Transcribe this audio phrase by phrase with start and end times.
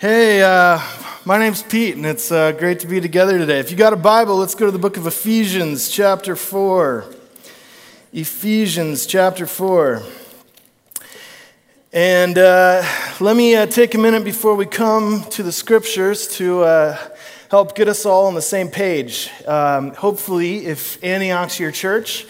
[0.00, 0.80] Hey, uh,
[1.26, 3.58] my name's Pete, and it's uh, great to be together today.
[3.58, 7.04] If you got a Bible, let's go to the book of Ephesians, chapter 4.
[8.14, 10.02] Ephesians, chapter 4.
[11.92, 12.82] And uh,
[13.20, 16.96] let me uh, take a minute before we come to the scriptures to uh,
[17.50, 19.28] help get us all on the same page.
[19.46, 22.24] Um, hopefully, if Antioch's your church,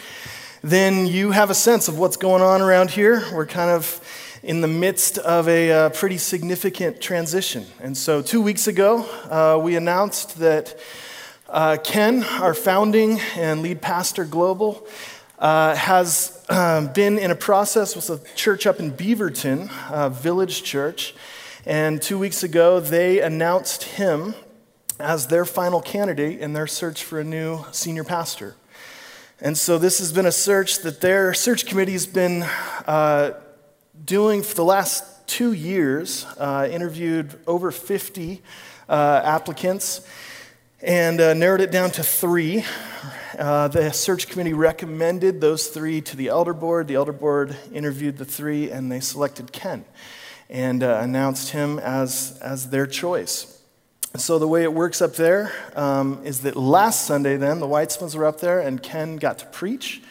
[0.62, 3.22] then you have a sense of what's going on around here.
[3.32, 3.99] We're kind of
[4.42, 7.66] in the midst of a uh, pretty significant transition.
[7.80, 10.78] And so, two weeks ago, uh, we announced that
[11.48, 14.86] uh, Ken, our founding and lead pastor global,
[15.38, 21.14] uh, has um, been in a process with a church up in Beaverton, Village Church.
[21.66, 24.34] And two weeks ago, they announced him
[24.98, 28.54] as their final candidate in their search for a new senior pastor.
[29.38, 32.42] And so, this has been a search that their search committee has been
[32.86, 33.32] uh,
[34.04, 38.42] doing for the last two years, uh, interviewed over 50
[38.88, 40.06] uh, applicants
[40.82, 42.64] and uh, narrowed it down to three.
[43.38, 46.88] Uh, the search committee recommended those three to the elder board.
[46.88, 49.84] The elder board interviewed the three and they selected Ken
[50.48, 53.56] and uh, announced him as, as their choice.
[54.16, 58.16] So, the way it works up there um, is that last Sunday, then, the Weitzmans
[58.16, 60.02] were up there and Ken got to preach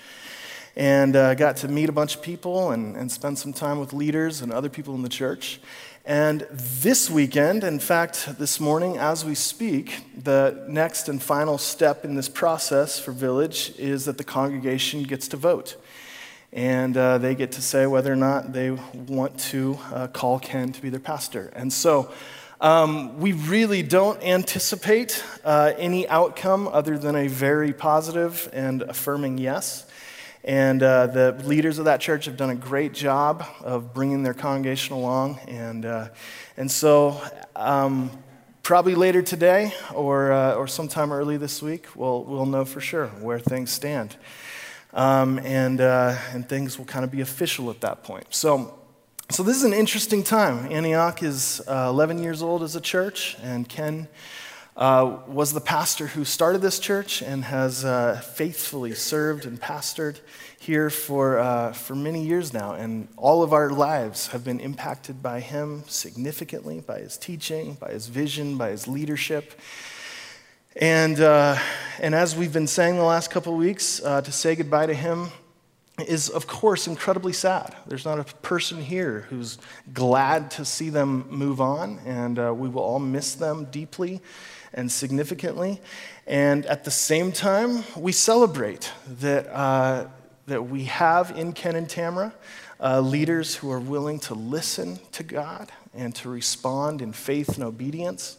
[0.76, 3.94] and uh, got to meet a bunch of people and, and spend some time with
[3.94, 5.60] leaders and other people in the church.
[6.06, 12.04] And this weekend, in fact, this morning as we speak, the next and final step
[12.04, 15.76] in this process for Village is that the congregation gets to vote.
[16.52, 20.72] And uh, they get to say whether or not they want to uh, call Ken
[20.72, 21.52] to be their pastor.
[21.56, 22.12] And so
[22.60, 29.38] um, we really don't anticipate uh, any outcome other than a very positive and affirming
[29.38, 29.86] yes.
[30.44, 34.34] And uh, the leaders of that church have done a great job of bringing their
[34.34, 35.40] congregation along.
[35.48, 36.10] And, uh,
[36.56, 37.22] and so,
[37.56, 38.10] um,
[38.64, 43.08] probably later today or, uh, or sometime early this week, we'll, we'll know for sure
[43.08, 44.16] where things stand.
[44.94, 48.28] Um, and, uh, and things will kind of be official at that point.
[48.30, 48.80] So,
[49.32, 50.72] so this is an interesting time.
[50.72, 54.08] Antioch is uh, 11 years old as a church, and Ken
[54.80, 60.18] uh, was the pastor who started this church and has uh, faithfully served and pastored
[60.58, 62.72] here for, uh, for many years now.
[62.72, 67.92] And all of our lives have been impacted by him significantly, by his teaching, by
[67.92, 69.60] his vision, by his leadership.
[70.78, 71.58] And, uh,
[72.00, 74.94] and as we've been saying the last couple of weeks, uh, to say goodbye to
[74.94, 75.28] him
[76.08, 77.76] is, of course, incredibly sad.
[77.86, 79.58] There's not a person here who's
[79.92, 84.22] glad to see them move on, and we will all miss them deeply
[84.74, 85.82] and significantly.
[86.28, 90.08] And at the same time, we celebrate that, uh,
[90.48, 92.34] that we have in Ken and Tamara
[92.80, 97.64] uh, leaders who are willing to listen to God and to respond in faith and
[97.64, 98.38] obedience,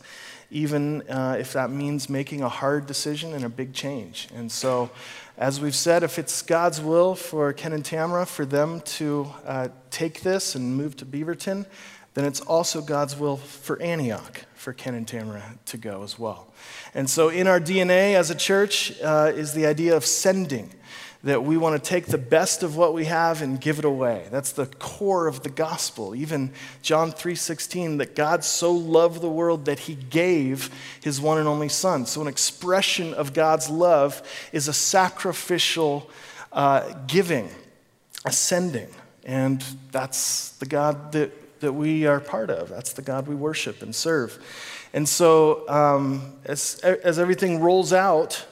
[0.51, 4.29] even uh, if that means making a hard decision and a big change.
[4.35, 4.91] And so,
[5.37, 9.69] as we've said, if it's God's will for Ken and Tamara for them to uh,
[9.91, 11.67] take this and move to Beaverton,
[12.15, 16.53] then it's also God's will for Antioch, for Ken and Tamara to go as well.
[16.95, 20.71] And so, in our DNA as a church uh, is the idea of sending,
[21.23, 24.27] that we want to take the best of what we have and give it away.
[24.31, 26.15] That's the core of the gospel.
[26.15, 30.71] Even John 3:16 that God so loved the world that he gave
[31.03, 32.07] his one and only son.
[32.07, 34.23] So an expression of God's love
[34.53, 36.11] is a sacrificial
[36.53, 37.51] uh, giving,
[38.25, 38.89] a sending.
[39.25, 42.69] And that's the God that that we are part of.
[42.69, 44.39] That's the God we worship and serve.
[44.93, 48.45] And so, um, as, as everything rolls out,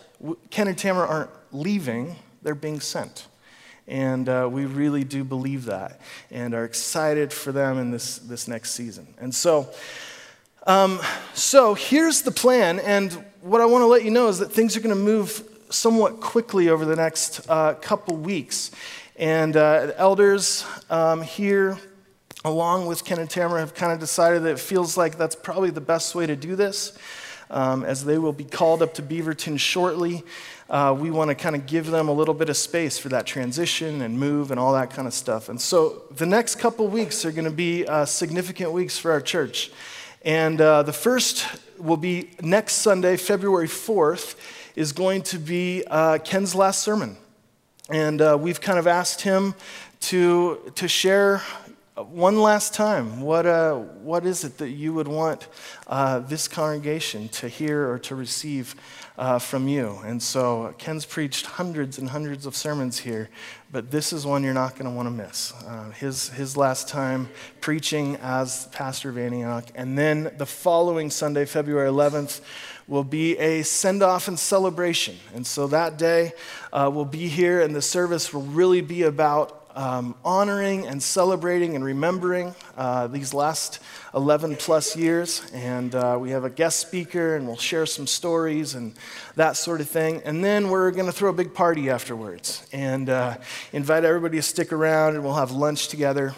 [0.51, 3.27] Ken and Tamara aren't leaving, they're being sent.
[3.87, 8.47] And uh, we really do believe that and are excited for them in this, this
[8.47, 9.07] next season.
[9.19, 9.69] And so,
[10.67, 11.01] um,
[11.33, 12.79] so here's the plan.
[12.81, 15.43] And what I want to let you know is that things are going to move
[15.71, 18.71] somewhat quickly over the next uh, couple weeks.
[19.17, 21.79] And uh, elders um, here
[22.49, 25.71] along with Ken and Tamara, have kind of decided that it feels like that's probably
[25.71, 26.99] the best way to do this.
[27.51, 30.23] Um, as they will be called up to Beaverton shortly,
[30.69, 33.25] uh, we want to kind of give them a little bit of space for that
[33.25, 35.49] transition and move and all that kind of stuff.
[35.49, 39.21] And so the next couple weeks are going to be uh, significant weeks for our
[39.21, 39.71] church.
[40.23, 41.47] And uh, the first
[41.79, 44.35] will be next Sunday, February 4th,
[44.77, 47.17] is going to be uh, Ken's last sermon.
[47.89, 49.55] And uh, we've kind of asked him
[50.01, 51.43] to, to share
[52.05, 55.49] one last time, what, uh, what is it that you would want
[55.87, 58.75] uh, this congregation to hear or to receive
[59.17, 59.99] uh, from you?
[60.05, 63.29] And so Ken's preached hundreds and hundreds of sermons here,
[63.73, 65.53] but this is one you're not going to want to miss.
[65.67, 67.29] Uh, his, his last time
[67.61, 69.65] preaching as pastor of Antioch.
[69.75, 72.41] And then the following Sunday, February 11th,
[72.87, 75.17] will be a send off and celebration.
[75.35, 76.33] And so that day
[76.73, 81.77] uh, we'll be here, and the service will really be about um, honoring and celebrating
[81.77, 83.79] and remembering uh, these last
[84.13, 85.49] 11 plus years.
[85.55, 88.95] And uh, we have a guest speaker, and we'll share some stories and
[89.37, 90.21] that sort of thing.
[90.25, 93.37] And then we're going to throw a big party afterwards and uh,
[93.73, 96.35] invite everybody to stick around, and we'll have lunch together.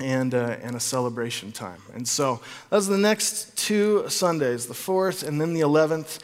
[0.00, 1.80] And, uh, and a celebration time.
[1.94, 2.40] And so
[2.70, 6.18] those are the next two Sundays, the 4th and then the 11th.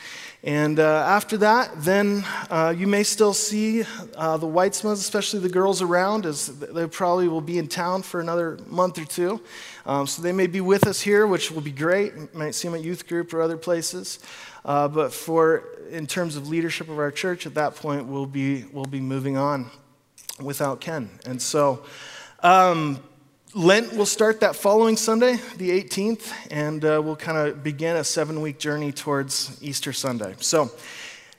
[0.44, 3.82] And uh, after that, then uh, you may still see
[4.16, 8.20] uh, the Weitzmans, especially the girls around, as they probably will be in town for
[8.20, 9.40] another month or two.
[9.84, 12.14] Um, so they may be with us here, which will be great.
[12.14, 14.20] You might see them at youth group or other places.
[14.64, 18.64] Uh, but for in terms of leadership of our church, at that point, we'll be
[18.72, 19.70] we'll be moving on
[20.40, 21.10] without Ken.
[21.26, 21.84] And so.
[22.40, 23.02] Um,
[23.54, 28.04] Lent will start that following Sunday, the 18th, and uh, we'll kind of begin a
[28.04, 30.34] seven week journey towards Easter Sunday.
[30.38, 30.70] So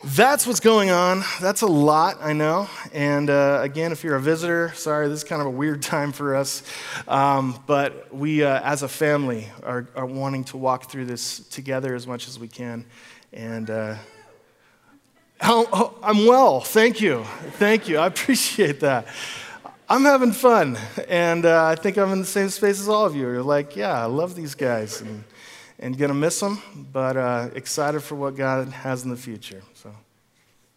[0.04, 1.24] that's what's going on.
[1.40, 2.68] That's a lot, I know.
[2.94, 6.12] And uh, again, if you're a visitor, sorry, this is kind of a weird time
[6.12, 6.64] for us.
[7.08, 11.94] Um, but we, uh, as a family, are, are, wanting to walk through this together
[11.94, 12.86] as much as we can.
[13.34, 13.98] And uh,
[15.42, 16.60] oh, oh, I'm well.
[16.60, 17.24] Thank you.
[17.60, 18.00] Thank you.
[18.00, 19.06] I appreciate that.
[19.92, 20.78] I'm having fun,
[21.08, 23.24] and uh, I think I'm in the same space as all of you.
[23.24, 25.24] You're like, yeah, I love these guys, and,
[25.80, 26.62] and gonna miss them,
[26.94, 29.64] but uh, excited for what God has in the future.
[29.74, 29.92] So,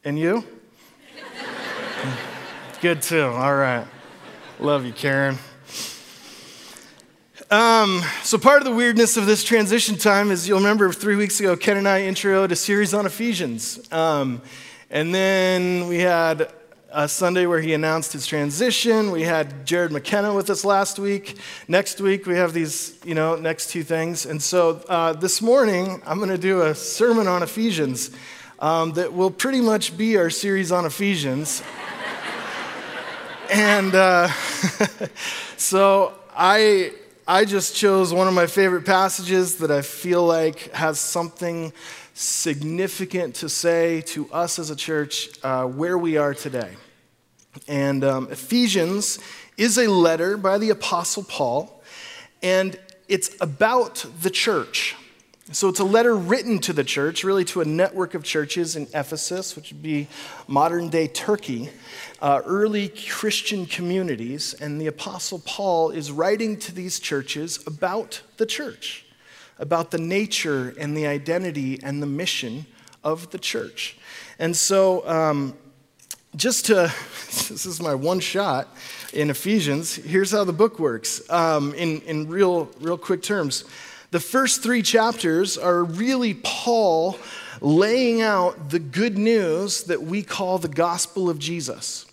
[0.03, 0.43] and you?
[2.81, 3.25] Good too.
[3.25, 3.87] All right.
[4.59, 5.37] Love you, Karen.
[7.51, 11.39] Um, so part of the weirdness of this transition time is you'll remember three weeks
[11.39, 13.93] ago, Ken and I introed a series on Ephesians.
[13.93, 14.41] Um,
[14.89, 16.51] and then we had
[16.95, 19.11] a Sunday where he announced his transition.
[19.11, 21.39] We had Jared McKenna with us last week.
[21.67, 24.27] Next week, we have these, you know, next two things.
[24.27, 28.11] And so uh, this morning, I'm going to do a sermon on Ephesians
[28.59, 31.63] um, that will pretty much be our series on Ephesians.
[33.51, 34.29] and uh,
[35.57, 36.93] so I,
[37.27, 41.73] I just chose one of my favorite passages that I feel like has something
[42.15, 46.71] significant to say to us as a church uh, where we are today.
[47.69, 49.19] And um, Ephesians
[49.57, 51.83] is a letter by the Apostle Paul,
[52.43, 52.79] and
[53.09, 54.97] it's about the church.
[55.51, 58.85] So it's a letter written to the church, really to a network of churches in
[58.95, 60.09] Ephesus, which would be
[60.47, 61.69] modern day Turkey,
[62.23, 64.55] uh, early Christian communities.
[64.55, 69.05] And the Apostle Paul is writing to these churches about the church
[69.63, 72.67] about the nature and the identity and the mission
[73.05, 73.97] of the church.
[74.39, 75.55] And so, um,
[76.35, 76.75] just to,
[77.27, 78.69] this is my one shot
[79.13, 79.95] in Ephesians.
[79.95, 83.65] Here's how the book works um, in, in real, real quick terms.
[84.11, 87.17] The first three chapters are really Paul
[87.61, 92.05] laying out the good news that we call the gospel of Jesus.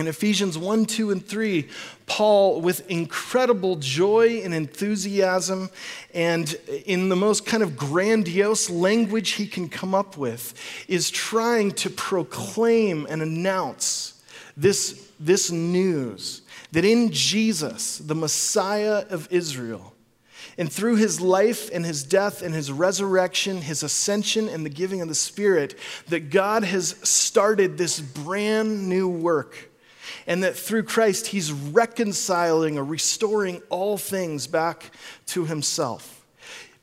[0.00, 1.68] In Ephesians 1, 2, and 3,
[2.06, 5.68] Paul, with incredible joy and enthusiasm,
[6.14, 6.54] and
[6.86, 10.54] in the most kind of grandiose language he can come up with,
[10.88, 14.22] is trying to proclaim and announce
[14.56, 16.40] this, this news
[16.72, 19.92] that in Jesus, the Messiah of Israel,
[20.56, 25.02] and through his life and his death and his resurrection, his ascension and the giving
[25.02, 29.69] of the Spirit, that God has started this brand new work
[30.26, 34.90] and that through Christ, he's reconciling or restoring all things back
[35.26, 36.24] to himself.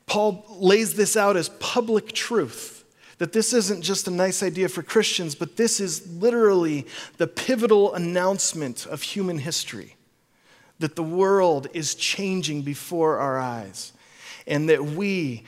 [0.05, 2.85] Paul lays this out as public truth
[3.17, 6.85] that this isn't just a nice idea for Christians, but this is literally
[7.17, 9.95] the pivotal announcement of human history
[10.79, 13.93] that the world is changing before our eyes
[14.45, 15.43] and that we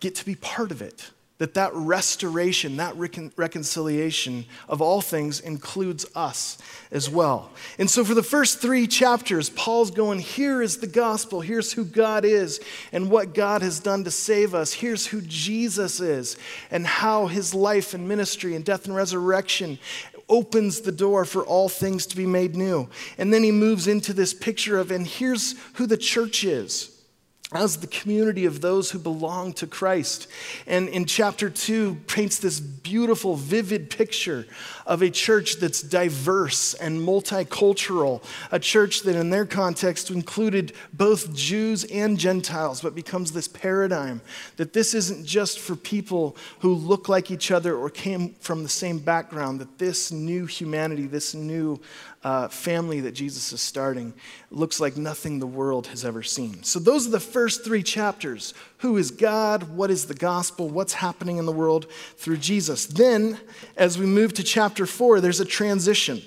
[0.00, 5.40] get to be part of it that that restoration that recon- reconciliation of all things
[5.40, 6.56] includes us
[6.90, 7.50] as well.
[7.78, 11.42] And so for the first three chapters paul's going here is the gospel.
[11.42, 14.72] Here's who god is and what god has done to save us.
[14.72, 16.38] Here's who jesus is
[16.70, 19.78] and how his life and ministry and death and resurrection
[20.28, 22.88] opens the door for all things to be made new.
[23.18, 26.95] And then he moves into this picture of and here's who the church is
[27.52, 30.26] as the community of those who belong to Christ.
[30.66, 34.46] And in chapter 2 paints this beautiful, vivid picture
[34.84, 41.34] of a church that's diverse and multicultural, a church that in their context included both
[41.34, 44.22] Jews and Gentiles, but becomes this paradigm
[44.56, 48.68] that this isn't just for people who look like each other or came from the
[48.68, 51.80] same background, that this new humanity, this new
[52.26, 54.12] uh, family that Jesus is starting
[54.50, 56.60] looks like nothing the world has ever seen.
[56.64, 59.62] So, those are the first three chapters Who is God?
[59.76, 60.68] What is the gospel?
[60.68, 62.86] What's happening in the world through Jesus?
[62.86, 63.38] Then,
[63.76, 66.20] as we move to chapter four, there's a transition.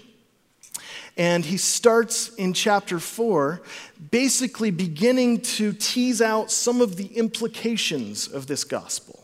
[1.18, 3.62] And he starts in chapter four,
[4.10, 9.19] basically beginning to tease out some of the implications of this gospel.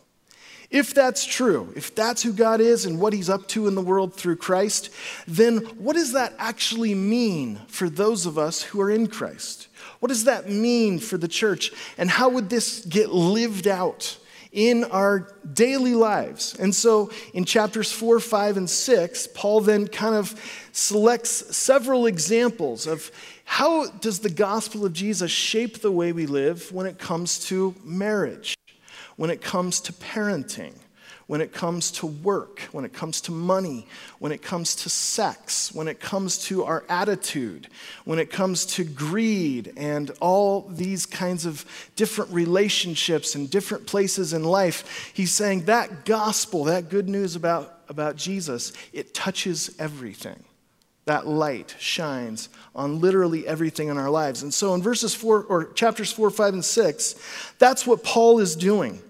[0.70, 3.82] If that's true, if that's who God is and what He's up to in the
[3.82, 4.90] world through Christ,
[5.26, 9.68] then what does that actually mean for those of us who are in Christ?
[10.00, 11.72] What does that mean for the church?
[11.96, 14.18] And how would this get lived out
[14.50, 16.56] in our daily lives?
[16.58, 20.34] And so in chapters four, five, and six, Paul then kind of
[20.72, 23.10] selects several examples of
[23.44, 27.74] how does the gospel of Jesus shape the way we live when it comes to
[27.84, 28.55] marriage?
[29.16, 30.74] When it comes to parenting,
[31.26, 33.88] when it comes to work, when it comes to money,
[34.20, 37.66] when it comes to sex, when it comes to our attitude,
[38.04, 41.64] when it comes to greed, and all these kinds of
[41.96, 45.10] different relationships and different places in life.
[45.14, 50.44] He's saying that gospel, that good news about, about Jesus, it touches everything.
[51.06, 54.42] That light shines on literally everything in our lives.
[54.42, 57.14] And so in verses four or chapters four, five, and six,
[57.58, 59.00] that's what Paul is doing.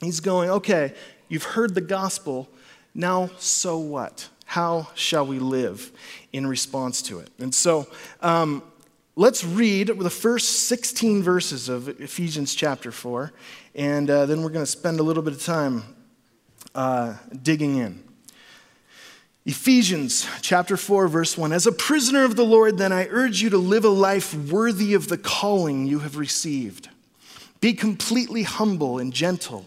[0.00, 0.94] He's going, okay,
[1.28, 2.48] you've heard the gospel.
[2.94, 4.28] Now, so what?
[4.46, 5.92] How shall we live
[6.32, 7.30] in response to it?
[7.38, 7.86] And so,
[8.20, 8.62] um,
[9.14, 13.32] let's read the first 16 verses of Ephesians chapter 4,
[13.74, 15.84] and uh, then we're going to spend a little bit of time
[16.74, 18.02] uh, digging in.
[19.46, 23.50] Ephesians chapter 4, verse 1 As a prisoner of the Lord, then I urge you
[23.50, 26.88] to live a life worthy of the calling you have received.
[27.60, 29.66] Be completely humble and gentle.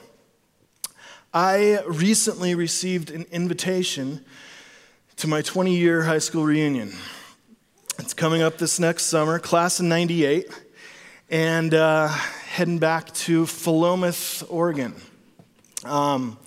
[1.33, 4.25] I recently received an invitation
[5.15, 6.91] to my 20 year high school reunion.
[7.99, 10.49] It's coming up this next summer, class of 98,
[11.29, 14.93] and uh, heading back to Philomath, Oregon,
[15.85, 16.37] um,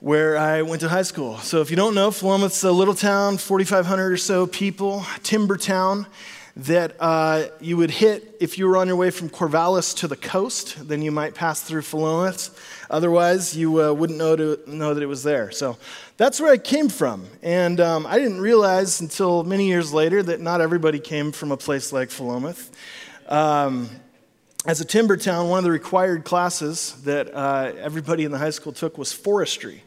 [0.00, 1.38] where I went to high school.
[1.38, 6.06] So, if you don't know, Philomath's a little town, 4,500 or so people, timber town
[6.54, 10.16] that uh, you would hit if you were on your way from Corvallis to the
[10.16, 10.86] coast.
[10.86, 12.50] Then you might pass through Philomath.
[12.88, 15.50] Otherwise, you uh, wouldn't know, to, know that it was there.
[15.50, 15.76] So
[16.16, 17.26] that's where I came from.
[17.42, 21.56] And um, I didn't realize until many years later that not everybody came from a
[21.56, 22.70] place like Philomath.
[23.28, 23.90] Um,
[24.66, 28.50] as a timber town, one of the required classes that uh, everybody in the high
[28.50, 29.82] school took was forestry,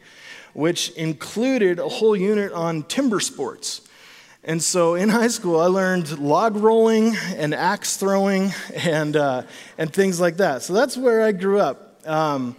[0.54, 3.82] which included a whole unit on timber sports.
[4.42, 9.42] And so in high school, I learned log rolling and axe throwing and, uh,
[9.76, 10.62] and things like that.
[10.62, 12.00] So that's where I grew up.
[12.06, 12.56] Um,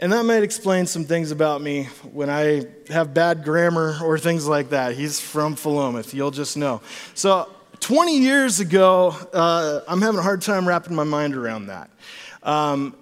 [0.00, 4.48] and that might explain some things about me when I have bad grammar or things
[4.48, 4.94] like that.
[4.94, 6.80] He's from Philomath, you'll just know.
[7.14, 11.90] So 20 years ago, uh, I'm having a hard time wrapping my mind around that.
[12.42, 12.96] Um,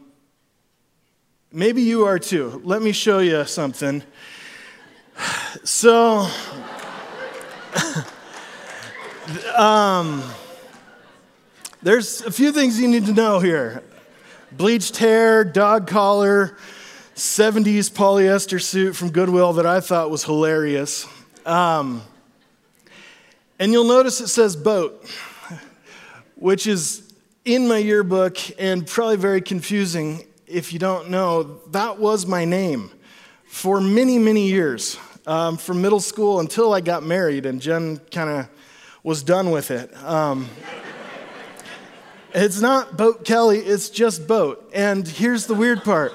[1.52, 2.60] maybe you are too.
[2.64, 4.02] Let me show you something.
[5.62, 6.28] So,
[9.56, 10.24] um,
[11.80, 13.84] there's a few things you need to know here
[14.50, 16.56] bleached hair, dog collar,
[17.18, 21.04] 70s polyester suit from Goodwill that I thought was hilarious.
[21.44, 22.00] Um,
[23.58, 25.04] and you'll notice it says boat,
[26.36, 27.12] which is
[27.44, 31.58] in my yearbook and probably very confusing if you don't know.
[31.72, 32.88] That was my name
[33.48, 34.96] for many, many years,
[35.26, 38.48] um, from middle school until I got married, and Jen kind of
[39.02, 39.92] was done with it.
[40.04, 40.48] Um,
[42.32, 44.70] it's not Boat Kelly, it's just Boat.
[44.72, 46.12] And here's the weird part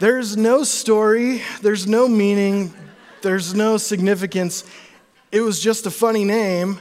[0.00, 2.72] there's no story, there's no meaning,
[3.20, 4.64] there's no significance.
[5.30, 6.80] It was just a funny name,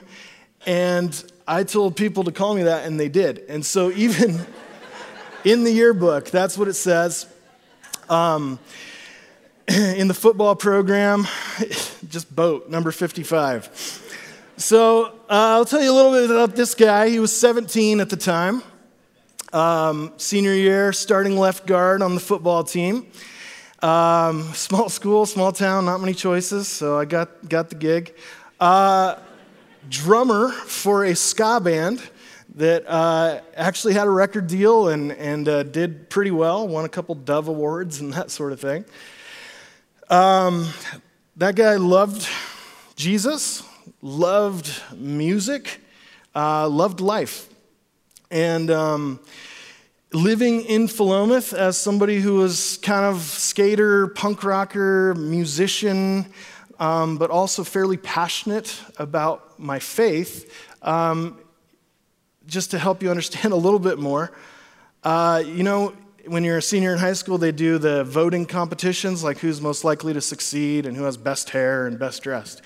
[0.65, 3.39] and I told people to call me that, and they did.
[3.49, 4.39] And so, even
[5.43, 7.27] in the yearbook, that's what it says.
[8.09, 8.57] Um,
[9.67, 11.27] in the football program,
[12.09, 14.01] just boat, number 55.
[14.55, 17.09] So uh, I'll tell you a little bit about this guy.
[17.09, 18.63] He was 17 at the time,
[19.53, 23.07] um, senior year, starting left guard on the football team.
[23.81, 28.15] Um, small school, small town, not many choices, so I got, got the gig.
[28.59, 29.15] Uh,
[29.89, 32.01] drummer for a ska band
[32.55, 36.89] that uh, actually had a record deal and, and uh, did pretty well, won a
[36.89, 38.85] couple Dove Awards and that sort of thing.
[40.09, 40.67] Um,
[41.37, 42.27] that guy loved
[42.95, 43.63] Jesus,
[44.01, 45.79] loved music,
[46.35, 47.47] uh, loved life.
[48.31, 49.19] And um,
[50.13, 56.25] living in Philomath as somebody who was kind of skater, punk rocker, musician,
[56.79, 61.37] um, but also fairly passionate about my faith, um,
[62.47, 64.31] just to help you understand a little bit more.
[65.03, 65.93] Uh, you know,
[66.25, 69.83] when you're a senior in high school, they do the voting competitions, like who's most
[69.83, 72.61] likely to succeed and who has best hair and best dressed.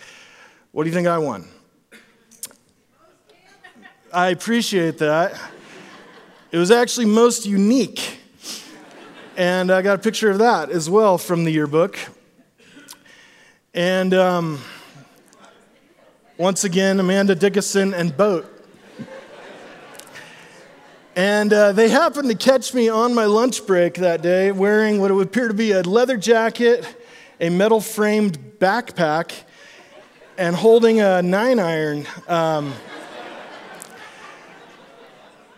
[0.71, 1.47] What do you think I won?
[4.11, 5.39] I appreciate that.
[6.53, 8.19] It was actually most unique.
[9.35, 11.97] And I got a picture of that as well from the yearbook.
[13.73, 14.59] And um,
[16.37, 18.45] once again, Amanda Dickinson and Boat.
[21.15, 25.11] And uh, they happened to catch me on my lunch break that day wearing what
[25.11, 26.85] would appear to be a leather jacket,
[27.41, 29.33] a metal framed backpack,
[30.37, 32.05] and holding a nine iron.
[32.27, 32.73] Um,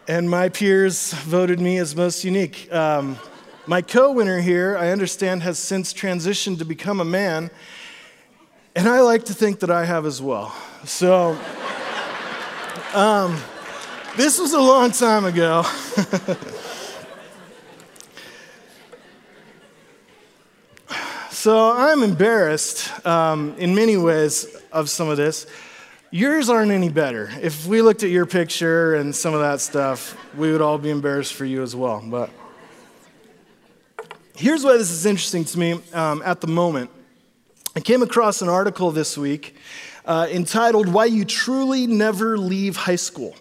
[0.08, 2.72] and my peers voted me as most unique.
[2.72, 3.18] Um,
[3.66, 7.50] my co winner here, I understand, has since transitioned to become a man,
[8.76, 10.56] and I like to think that I have as well.
[10.84, 11.36] So,
[12.94, 13.42] um,
[14.16, 15.64] this was a long time ago.
[21.32, 25.48] so, I'm embarrassed um, in many ways of some of this.
[26.12, 27.30] Yours aren't any better.
[27.42, 30.92] If we looked at your picture and some of that stuff, we would all be
[30.92, 32.02] embarrassed for you as well.
[32.06, 32.30] But
[34.36, 36.92] here's why this is interesting to me um, at the moment.
[37.76, 39.56] I came across an article this week
[40.06, 43.36] uh, entitled Why You Truly Never Leave High School.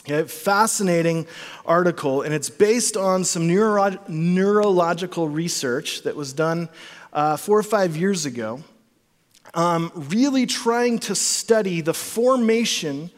[0.00, 1.26] Okay, fascinating
[1.64, 6.68] article, and it's based on some neuro- neurological research that was done
[7.12, 8.62] uh, four or five years ago
[9.58, 13.10] um, really trying to study the formation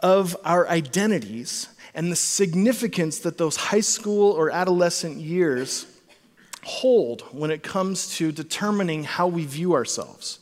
[0.00, 5.86] of our identities and the significance that those high school or adolescent years
[6.64, 10.38] hold when it comes to determining how we view ourselves.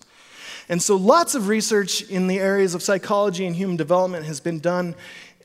[0.68, 4.61] And so, lots of research in the areas of psychology and human development has been
[4.61, 4.94] done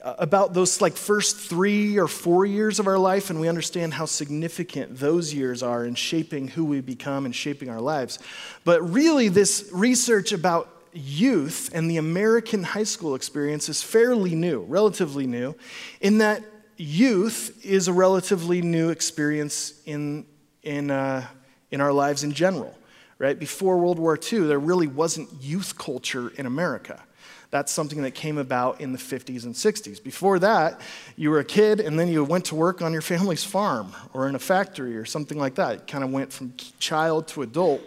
[0.01, 4.05] about those like first three or four years of our life, and we understand how
[4.05, 8.19] significant those years are in shaping who we become and shaping our lives.
[8.63, 14.61] But really, this research about youth and the American high school experience is fairly new,
[14.61, 15.55] relatively new,
[16.01, 16.43] in that
[16.77, 20.25] youth is a relatively new experience in,
[20.63, 21.27] in, uh,
[21.71, 22.73] in our lives in general.
[23.17, 23.37] Right?
[23.37, 27.03] Before World War II, there really wasn't youth culture in America.
[27.51, 30.03] That's something that came about in the 50s and 60s.
[30.03, 30.79] Before that,
[31.15, 34.29] you were a kid and then you went to work on your family's farm or
[34.29, 35.73] in a factory or something like that.
[35.73, 37.81] It kind of went from child to adult.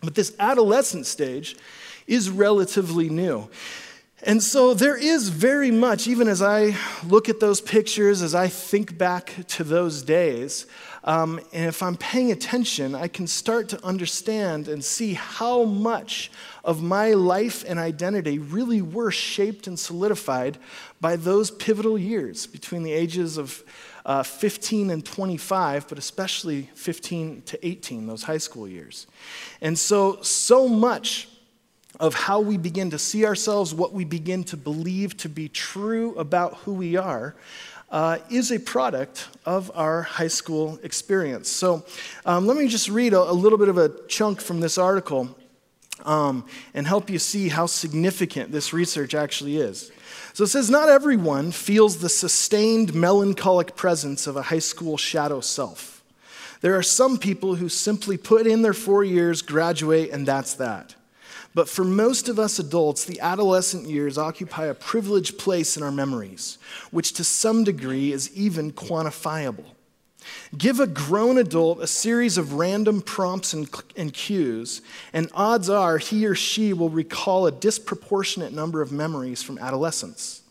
[0.00, 1.56] But this adolescent stage
[2.06, 3.48] is relatively new.
[4.22, 6.74] And so there is very much, even as I
[7.06, 10.66] look at those pictures, as I think back to those days,
[11.04, 16.32] um, and if I'm paying attention, I can start to understand and see how much
[16.66, 20.58] of my life and identity really were shaped and solidified
[21.00, 23.62] by those pivotal years between the ages of
[24.04, 29.06] uh, 15 and 25, but especially 15 to 18, those high school years.
[29.60, 31.28] And so, so much
[32.00, 36.14] of how we begin to see ourselves, what we begin to believe to be true
[36.16, 37.36] about who we are,
[37.90, 41.48] uh, is a product of our high school experience.
[41.48, 41.84] So
[42.24, 45.36] um, let me just read a, a, little bit of a chunk from this article
[46.04, 49.90] um, and help you see how significant this research actually is.
[50.32, 55.40] So it says, Not everyone feels the sustained melancholic presence of a high school shadow
[55.40, 56.04] self.
[56.60, 60.94] There are some people who simply put in their four years, graduate, and that's that.
[61.54, 65.90] But for most of us adults, the adolescent years occupy a privileged place in our
[65.90, 66.58] memories,
[66.90, 69.64] which to some degree is even quantifiable.
[70.56, 75.98] Give a grown adult a series of random prompts and, and, cues, and odds are
[75.98, 80.42] he or she will recall a disproportionate number of memories from adolescence.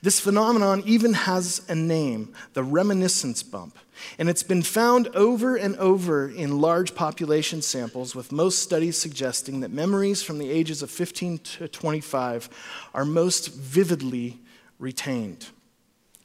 [0.00, 3.78] This phenomenon even has a name the reminiscence bump.
[4.18, 9.60] And it's been found over and over in large population samples, with most studies suggesting
[9.60, 12.48] that memories from the ages of 15 to 25
[12.94, 14.38] are most vividly
[14.78, 15.48] retained.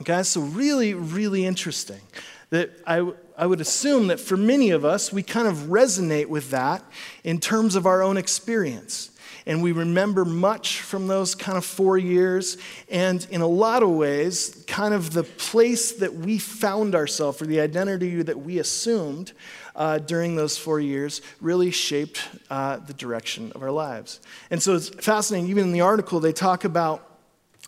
[0.02, 2.02] Okay, so really, really interesting.
[2.54, 6.52] That I, I would assume that for many of us, we kind of resonate with
[6.52, 6.84] that
[7.24, 9.10] in terms of our own experience
[9.46, 12.58] and we remember much from those kind of four years.
[12.90, 17.46] And in a lot of ways, kind of the place that we found ourselves or
[17.46, 19.34] the identity that we assumed
[19.76, 24.22] uh, during those four years really shaped uh, the direction of our lives.
[24.50, 27.10] And so it's fascinating, even in the article, they talk about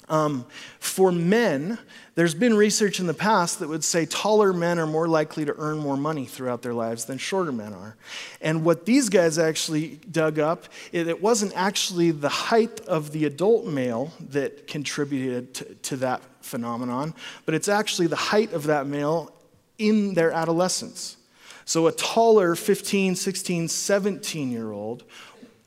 [0.07, 0.45] um,
[0.79, 1.77] for men,
[2.15, 5.55] there's been research in the past that would say taller men are more likely to
[5.57, 7.95] earn more money throughout their lives than shorter men are.
[8.39, 13.65] And what these guys actually dug up, it wasn't actually the height of the adult
[13.65, 17.13] male that contributed to, to that phenomenon,
[17.45, 19.33] but it's actually the height of that male
[19.77, 21.17] in their adolescence.
[21.65, 25.03] So a taller 15, 16, 17 year old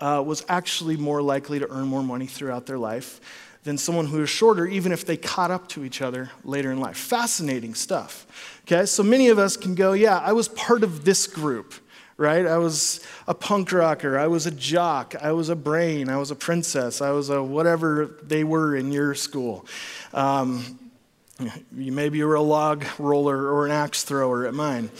[0.00, 3.20] uh, was actually more likely to earn more money throughout their life
[3.68, 6.80] than someone who is shorter, even if they caught up to each other later in
[6.80, 6.96] life.
[6.96, 8.26] Fascinating stuff.
[8.66, 11.74] Okay, so many of us can go, yeah, I was part of this group,
[12.16, 12.46] right?
[12.46, 16.30] I was a punk rocker, I was a jock, I was a brain, I was
[16.30, 19.66] a princess, I was a whatever they were in your school.
[20.14, 20.78] Um,
[21.70, 24.90] maybe you were a log roller or an axe thrower at mine.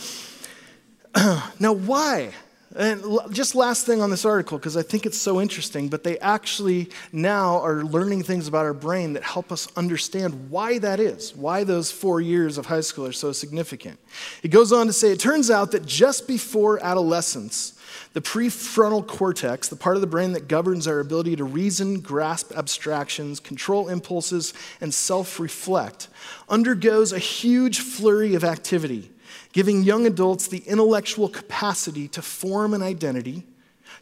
[1.59, 2.33] now, why?
[2.79, 6.17] And just last thing on this article, because I think it's so interesting, but they
[6.19, 11.35] actually now are learning things about our brain that help us understand why that is,
[11.35, 13.99] why those four years of high school are so significant.
[14.43, 17.77] It goes on to say it turns out that just before adolescence,
[18.13, 22.53] the prefrontal cortex, the part of the brain that governs our ability to reason, grasp
[22.55, 26.07] abstractions, control impulses, and self reflect,
[26.47, 29.11] undergoes a huge flurry of activity
[29.53, 33.43] giving young adults the intellectual capacity to form an identity,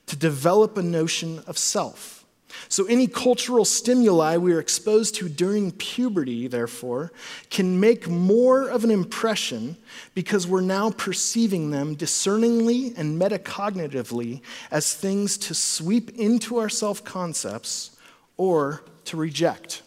[0.08, 2.18] to develop a notion of self.
[2.70, 7.12] So, any cultural stimuli we are exposed to during puberty, therefore,
[7.50, 9.78] can make more of an impression
[10.14, 17.04] because we're now perceiving them discerningly and metacognitively as things to sweep into our self
[17.04, 17.98] concepts
[18.38, 19.82] or to reject.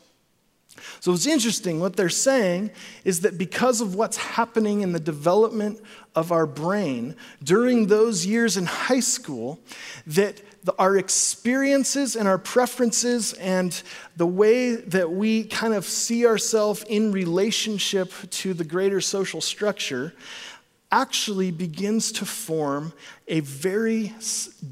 [1.01, 1.81] So it's interesting.
[1.81, 2.71] What they're saying
[3.05, 5.81] is that because of what's happening in the development
[6.15, 9.59] of our brain during those years in high school,
[10.07, 13.83] that the, our experiences and our preferences and
[14.19, 20.13] the way that we kind of see ourselves in relationship to the greater social structure
[20.93, 22.93] actually begins to form
[23.27, 24.13] a very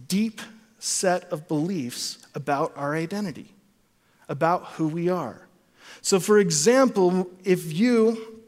[0.08, 0.42] deep
[0.78, 3.54] set of beliefs about our identity,
[4.28, 5.47] about who we are.
[6.02, 8.42] So, for example, if you,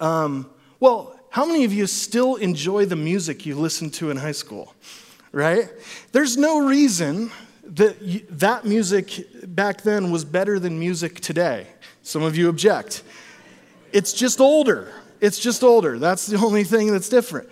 [0.00, 0.50] um,
[0.80, 4.74] well, how many of you still enjoy the music you listened to in high school?
[5.32, 5.70] Right?
[6.12, 7.30] There's no reason
[7.64, 7.96] that
[8.38, 11.68] that music back then was better than music today.
[12.02, 13.02] Some of you object.
[13.92, 14.92] It's just older.
[15.20, 15.98] It's just older.
[15.98, 17.48] That's the only thing that's different.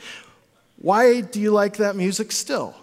[0.76, 2.74] Why do you like that music still?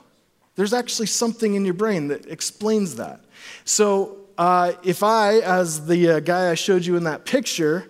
[0.55, 3.21] There's actually something in your brain that explains that.
[3.65, 7.89] So, uh, if I, as the uh, guy I showed you in that picture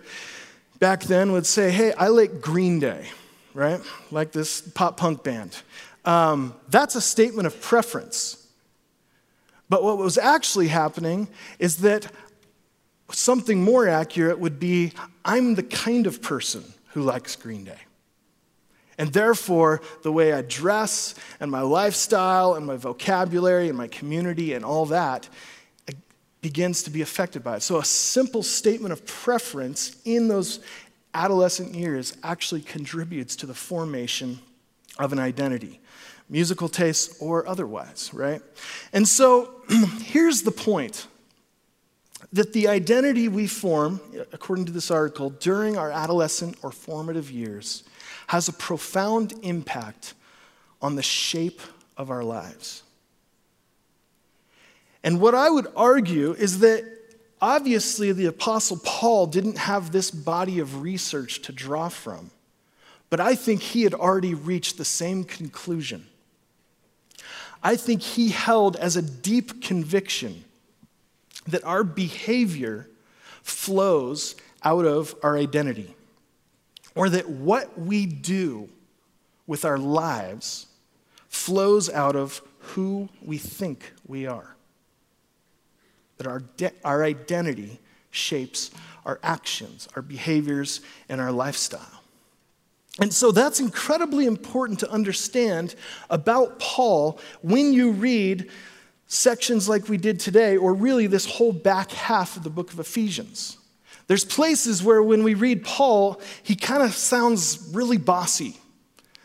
[0.78, 3.06] back then, would say, hey, I like Green Day,
[3.52, 3.80] right?
[4.10, 5.56] Like this pop punk band.
[6.04, 8.46] Um, that's a statement of preference.
[9.68, 12.10] But what was actually happening is that
[13.10, 14.92] something more accurate would be
[15.24, 17.78] I'm the kind of person who likes Green Day.
[18.96, 24.54] And therefore, the way I dress and my lifestyle and my vocabulary and my community
[24.54, 25.28] and all that
[26.40, 27.62] begins to be affected by it.
[27.62, 30.60] So, a simple statement of preference in those
[31.14, 34.38] adolescent years actually contributes to the formation
[34.98, 35.80] of an identity,
[36.28, 38.42] musical tastes or otherwise, right?
[38.92, 39.62] And so,
[40.02, 41.06] here's the point
[42.32, 44.00] that the identity we form,
[44.32, 47.84] according to this article, during our adolescent or formative years
[48.28, 50.14] has a profound impact
[50.82, 51.60] on the shape
[51.96, 52.82] of our lives.
[55.04, 56.84] And what I would argue is that
[57.40, 62.30] obviously the Apostle Paul didn't have this body of research to draw from,
[63.10, 66.06] but I think he had already reached the same conclusion.
[67.62, 70.44] I think he held as a deep conviction
[71.46, 72.88] that our behavior
[73.42, 75.94] flows out of our identity,
[76.94, 78.68] or that what we do
[79.46, 80.66] with our lives
[81.28, 84.57] flows out of who we think we are
[86.18, 88.70] that our, de- our identity shapes
[89.04, 92.02] our actions, our behaviors, and our lifestyle.
[93.00, 95.74] And so that's incredibly important to understand
[96.10, 98.50] about Paul when you read
[99.06, 102.78] sections like we did today, or really this whole back half of the book of
[102.78, 103.56] Ephesians.
[104.06, 108.56] There's places where when we read Paul, he kind of sounds really bossy.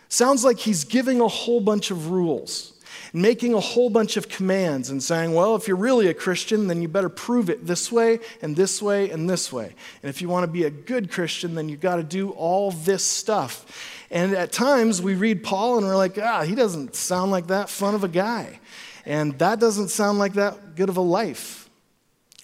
[0.07, 2.72] Sounds like he's giving a whole bunch of rules
[3.15, 6.81] making a whole bunch of commands and saying, well, if you're really a Christian, then
[6.81, 9.75] you better prove it this way and this way and this way.
[10.01, 12.71] And if you want to be a good Christian, then you've got to do all
[12.71, 14.07] this stuff.
[14.09, 17.69] And at times we read Paul and we're like, ah, he doesn't sound like that
[17.69, 18.59] fun of a guy.
[19.05, 21.69] And that doesn't sound like that good of a life.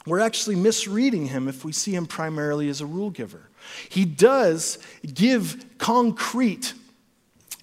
[0.06, 3.50] We're actually misreading him if we see him primarily as a rule giver.
[3.90, 4.78] He does
[5.14, 6.74] give concrete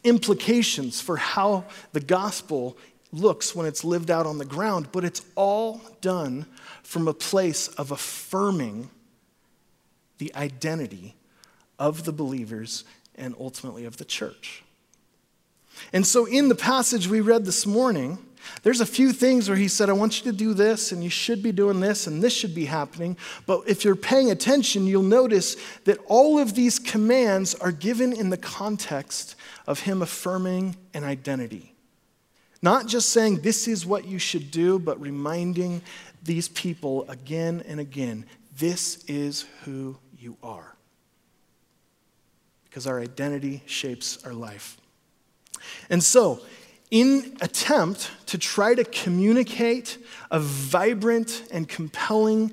[0.05, 2.77] implications for how the gospel
[3.13, 6.47] looks when it's lived out on the ground, but it's all done
[6.83, 8.91] from a place of affirming
[10.19, 11.15] the identity
[11.79, 14.63] of the believers and ultimately of the church.
[15.93, 18.19] And so, in the passage we read this morning,
[18.63, 21.11] there's a few things where he said, I want you to do this, and you
[21.11, 23.17] should be doing this, and this should be happening.
[23.45, 28.31] But if you're paying attention, you'll notice that all of these commands are given in
[28.31, 29.35] the context
[29.67, 31.76] of him affirming an identity.
[32.63, 35.83] Not just saying this is what you should do, but reminding
[36.23, 38.27] these people again and again
[38.59, 40.75] this is who you are.
[42.65, 44.77] Because our identity shapes our life.
[45.91, 46.41] And so,
[46.91, 49.99] in attempt to try to communicate
[50.31, 52.53] a vibrant and compelling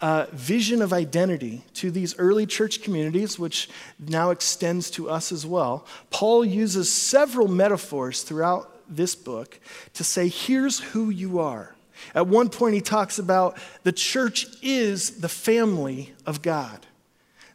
[0.00, 5.44] uh, vision of identity to these early church communities, which now extends to us as
[5.44, 9.58] well, Paul uses several metaphors throughout this book
[9.94, 11.74] to say, here's who you are.
[12.14, 16.86] At one point, he talks about the church is the family of God.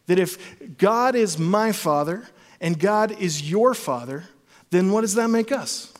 [0.06, 2.28] That if God is my father
[2.60, 4.24] and God is your father,
[4.70, 5.92] then what does that make us?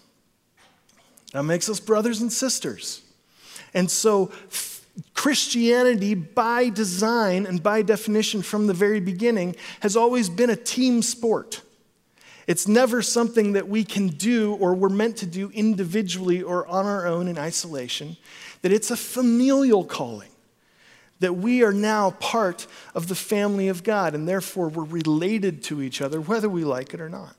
[1.32, 3.02] That makes us brothers and sisters.
[3.74, 4.32] And so,
[5.14, 11.02] Christianity, by design and by definition from the very beginning, has always been a team
[11.02, 11.62] sport.
[12.48, 16.86] It's never something that we can do or we're meant to do individually or on
[16.86, 18.16] our own in isolation,
[18.62, 20.30] that it's a familial calling,
[21.20, 25.82] that we are now part of the family of God, and therefore we're related to
[25.82, 27.36] each other, whether we like it or not.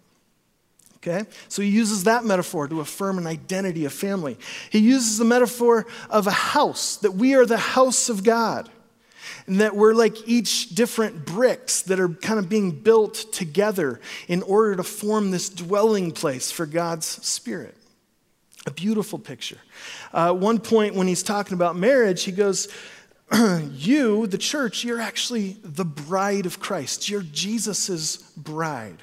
[0.97, 1.27] Okay?
[1.47, 4.37] So he uses that metaphor to affirm an identity of family.
[4.69, 8.69] He uses the metaphor of a house, that we are the house of God
[9.49, 14.43] and that we're like each different bricks that are kind of being built together in
[14.43, 17.75] order to form this dwelling place for God's Spirit.
[18.67, 19.57] A beautiful picture.
[20.13, 22.67] Uh, one point when he's talking about marriage, he goes,
[23.71, 27.09] You, the church, you're actually the bride of Christ.
[27.09, 29.01] You're Jesus's bride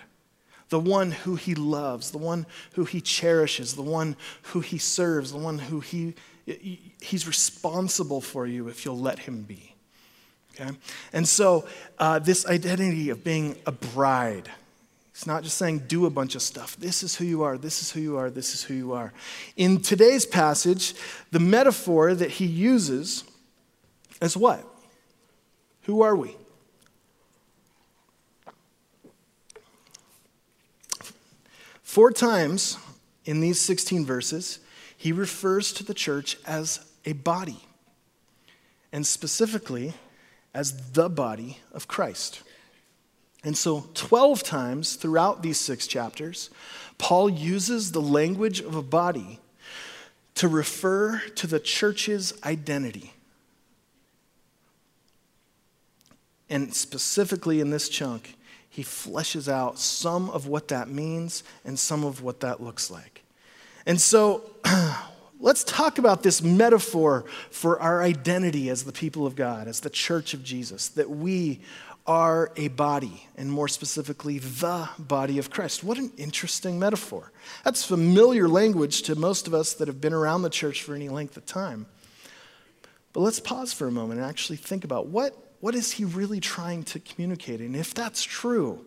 [0.69, 5.31] the one who he loves, the one who he cherishes, the one who he serves,
[5.31, 6.13] the one who he,
[7.01, 9.76] he's responsible for you if you'll let him be.
[10.59, 10.71] Okay?
[11.13, 11.67] And so,
[11.99, 14.51] uh, this identity of being a bride,
[15.11, 16.77] it's not just saying do a bunch of stuff.
[16.77, 19.13] This is who you are, this is who you are, this is who you are.
[19.57, 20.95] In today's passage,
[21.31, 23.25] the metaphor that he uses
[24.21, 24.65] is what?
[25.83, 26.35] Who are we?
[31.83, 32.77] Four times
[33.25, 34.59] in these 16 verses,
[34.97, 37.65] he refers to the church as a body,
[38.93, 39.95] and specifically
[40.57, 42.41] as the body of Christ.
[43.45, 46.49] And so, 12 times throughout these six chapters,
[46.97, 49.39] Paul uses the language of a body
[50.37, 53.13] to refer to the church's identity.
[56.49, 58.35] And specifically in this chunk,
[58.71, 63.23] he fleshes out some of what that means and some of what that looks like.
[63.85, 64.43] And so,
[65.41, 69.91] let's talk about this metaphor for our identity as the people of God, as the
[69.91, 71.61] church of Jesus, that we
[72.07, 75.83] are a body, and more specifically, the body of Christ.
[75.83, 77.33] What an interesting metaphor.
[77.65, 81.09] That's familiar language to most of us that have been around the church for any
[81.09, 81.87] length of time.
[83.13, 86.39] But let's pause for a moment and actually think about what, what is he really
[86.39, 87.61] trying to communicate?
[87.61, 88.85] And if that's true,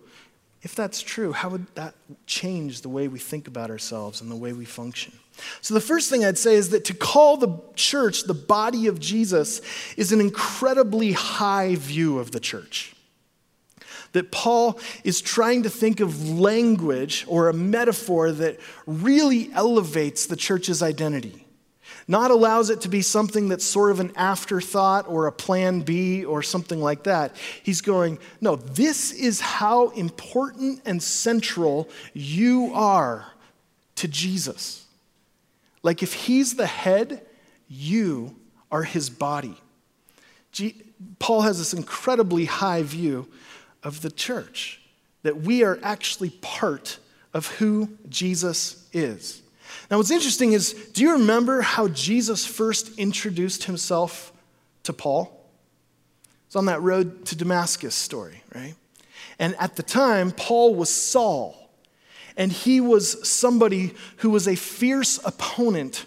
[0.62, 4.35] if that's true, how would that change the way we think about ourselves and the
[4.35, 5.13] way we function?
[5.62, 8.99] So, the first thing I'd say is that to call the church the body of
[8.99, 9.62] Jesus
[9.97, 12.95] is an incredibly high view of the church
[14.13, 20.36] that Paul is trying to think of language or a metaphor that really elevates the
[20.36, 21.45] church's identity.
[22.08, 26.25] Not allows it to be something that's sort of an afterthought or a plan B
[26.25, 27.36] or something like that.
[27.62, 33.28] He's going, no, this is how important and central you are
[33.97, 34.86] to Jesus.
[35.83, 37.25] Like if he's the head,
[37.67, 38.35] you
[38.71, 39.55] are his body.
[41.19, 43.27] Paul has this incredibly high view
[43.83, 44.81] of the church,
[45.23, 46.99] that we are actually part
[47.33, 49.41] of who Jesus is.
[49.89, 54.33] Now, what's interesting is do you remember how Jesus first introduced himself
[54.83, 55.35] to Paul?
[56.47, 58.75] It's on that road to Damascus story, right?
[59.37, 61.55] And at the time, Paul was Saul,
[62.39, 66.06] and he was somebody who was a fierce opponent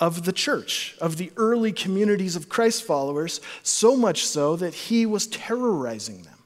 [0.00, 5.04] of the church, of the early communities of Christ followers, so much so that he
[5.04, 6.38] was terrorizing them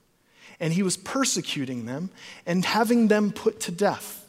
[0.59, 2.09] and he was persecuting them
[2.46, 4.27] and having them put to death.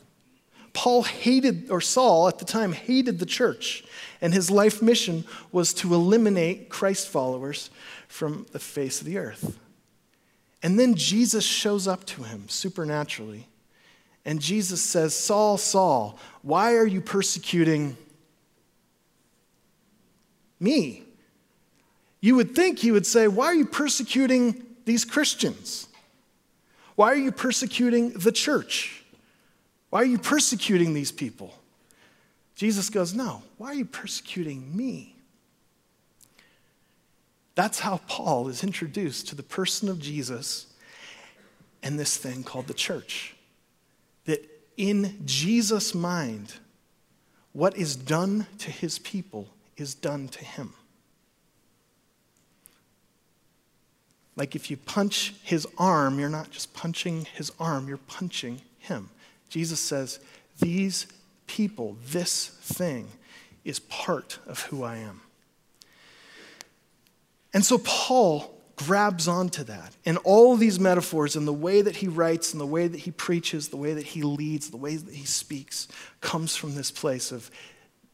[0.74, 3.86] Paul hated, or Saul at the time, hated the church,
[4.20, 7.70] and his life mission was to eliminate Christ followers
[8.10, 9.58] from the face of the earth.
[10.62, 13.48] And then Jesus shows up to him supernaturally,
[14.26, 17.98] and Jesus says, Saul, Saul, why are you persecuting
[20.60, 21.04] me?
[22.22, 25.88] You would think he would say, Why are you persecuting these Christians?
[26.96, 29.04] Why are you persecuting the church?
[29.90, 31.54] Why are you persecuting these people?
[32.56, 35.16] Jesus goes, No, why are you persecuting me?
[37.56, 40.68] That's how Paul is introduced to the person of Jesus
[41.84, 43.33] and this thing called the church.
[44.26, 46.54] That in Jesus' mind,
[47.52, 50.74] what is done to his people is done to him.
[54.36, 59.10] Like if you punch his arm, you're not just punching his arm, you're punching him.
[59.50, 60.20] Jesus says,
[60.60, 61.06] These
[61.46, 63.08] people, this thing,
[63.64, 65.22] is part of who I am.
[67.54, 69.96] And so Paul grabs onto that.
[70.06, 73.12] And all these metaphors and the way that he writes and the way that he
[73.12, 75.88] preaches, the way that he leads, the way that he speaks
[76.22, 77.50] comes from this place of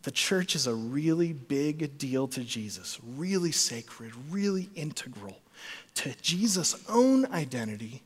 [0.04, 5.38] the church is a really big deal to Jesus, really sacred, really integral
[5.96, 8.02] to Jesus' own identity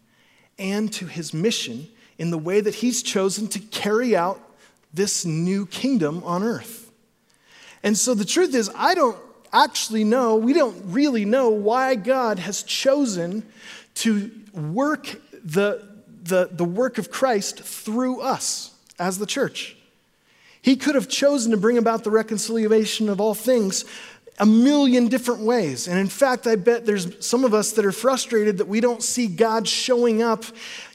[0.58, 4.40] and to his mission in the way that he's chosen to carry out
[4.94, 6.92] this new kingdom on earth.
[7.84, 9.18] And so the truth is, I don't
[9.54, 13.46] actually know, we don't really know why God has chosen
[13.96, 15.88] to work the,
[16.24, 19.78] the, the work of Christ through us as the church.
[20.62, 23.86] He could have chosen to bring about the reconciliation of all things
[24.40, 25.88] a million different ways.
[25.88, 29.04] And in fact, I bet there's some of us that are frustrated that we don't
[29.04, 30.44] see God showing up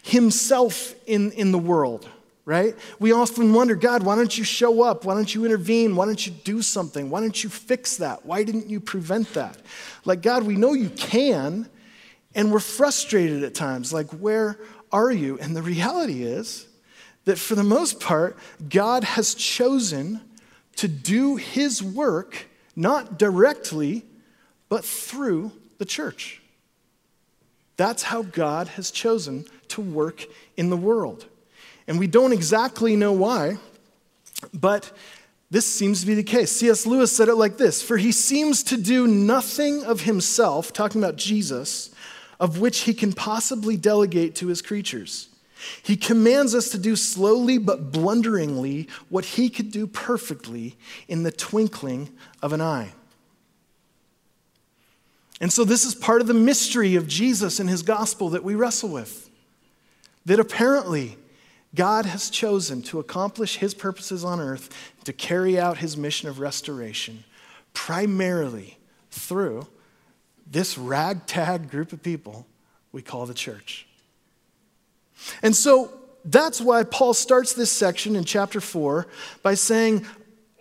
[0.03, 2.09] himself in, in the world,
[2.49, 2.75] right?
[2.99, 5.05] We often wonder, God, why don't you show up?
[5.05, 5.95] Why don't you intervene?
[5.95, 7.11] Why don't you do something?
[7.11, 8.25] Why don't you fix that?
[8.25, 9.59] Why didn't you prevent that?
[10.07, 11.69] Like, God, we know you can,
[12.35, 13.93] and we're frustrated at times.
[13.93, 14.59] Like, where
[14.91, 15.39] are you?
[15.39, 16.67] And the reality is
[17.27, 20.23] that for the most part, God has chosen
[20.77, 24.07] to do his work not directly,
[24.71, 26.41] but through the church.
[27.77, 30.25] That's how God has chosen to work
[30.57, 31.27] in the world.
[31.89, 33.57] And we don't exactly know why,
[34.53, 34.93] but
[35.51, 36.53] this seems to be the case.
[36.53, 36.85] C.S.
[36.85, 41.17] Lewis said it like this For he seems to do nothing of himself, talking about
[41.17, 41.91] Jesus,
[42.39, 45.29] of which he can possibly delegate to his creatures.
[45.83, 50.77] He commands us to do slowly but blunderingly what he could do perfectly
[51.09, 52.11] in the twinkling
[52.41, 52.93] of an eye.
[55.41, 58.55] And so, this is part of the mystery of Jesus and his gospel that we
[58.55, 59.31] wrestle with.
[60.27, 61.17] That apparently,
[61.75, 64.71] God has chosen to accomplish his purposes on earth,
[65.05, 67.25] to carry out his mission of restoration,
[67.75, 68.79] primarily
[69.11, 69.67] through
[70.51, 72.47] this ragtag group of people
[72.93, 73.87] we call the church.
[75.43, 75.93] And so
[76.25, 79.07] that's why Paul starts this section in chapter 4
[79.43, 80.07] by saying,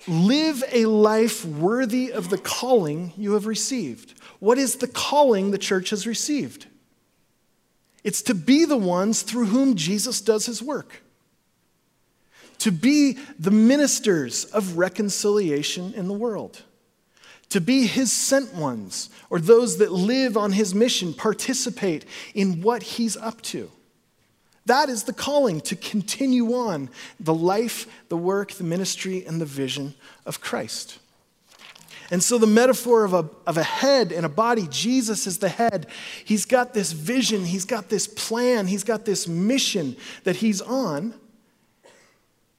[0.08, 4.14] Live a life worthy of the calling you have received.
[4.40, 6.68] What is the calling the church has received?
[8.04, 11.02] It's to be the ones through whom Jesus does his work,
[12.60, 16.62] to be the ministers of reconciliation in the world,
[17.50, 22.84] to be his sent ones, or those that live on his mission, participate in what
[22.84, 23.72] he's up to.
[24.66, 26.90] That is the calling to continue on
[27.22, 29.94] the life, the work, the ministry, and the vision
[30.26, 31.00] of Christ.
[32.10, 35.50] And so, the metaphor of a, of a head and a body, Jesus is the
[35.50, 35.88] head.
[36.24, 41.14] He's got this vision, he's got this plan, he's got this mission that he's on.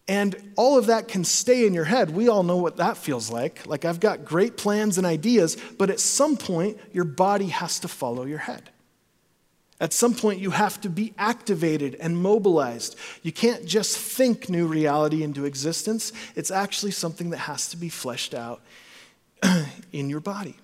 [0.07, 2.11] And all of that can stay in your head.
[2.11, 3.67] We all know what that feels like.
[3.67, 7.89] Like, I've got great plans and ideas, but at some point, your body has to
[7.89, 8.71] follow your head.
[9.81, 12.97] At some point, you have to be activated and mobilized.
[13.23, 17.89] You can't just think new reality into existence, it's actually something that has to be
[17.89, 18.63] fleshed out
[19.93, 20.57] in your body.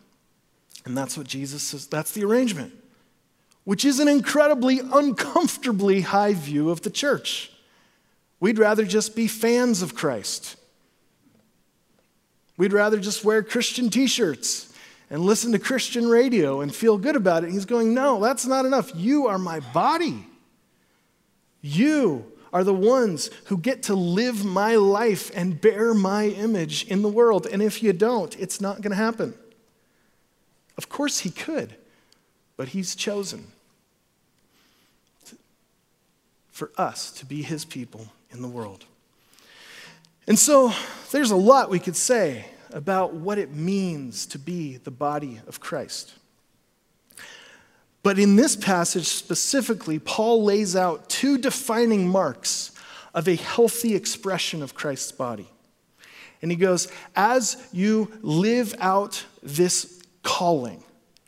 [0.84, 2.72] And that's what Jesus says, that's the arrangement,
[3.64, 7.50] which is an incredibly uncomfortably high view of the church.
[8.40, 10.56] We'd rather just be fans of Christ.
[12.56, 14.72] We'd rather just wear Christian t shirts
[15.10, 17.50] and listen to Christian radio and feel good about it.
[17.50, 18.92] He's going, No, that's not enough.
[18.94, 20.26] You are my body.
[21.62, 27.02] You are the ones who get to live my life and bear my image in
[27.02, 27.48] the world.
[27.50, 29.34] And if you don't, it's not going to happen.
[30.78, 31.74] Of course, he could,
[32.56, 33.48] but he's chosen
[36.52, 38.84] for us to be his people in the world.
[40.28, 40.72] And so
[41.10, 45.58] there's a lot we could say about what it means to be the body of
[45.58, 46.14] Christ.
[48.04, 52.70] But in this passage specifically, Paul lays out two defining marks
[53.14, 55.48] of a healthy expression of Christ's body.
[56.42, 60.84] And he goes, as you live out this calling,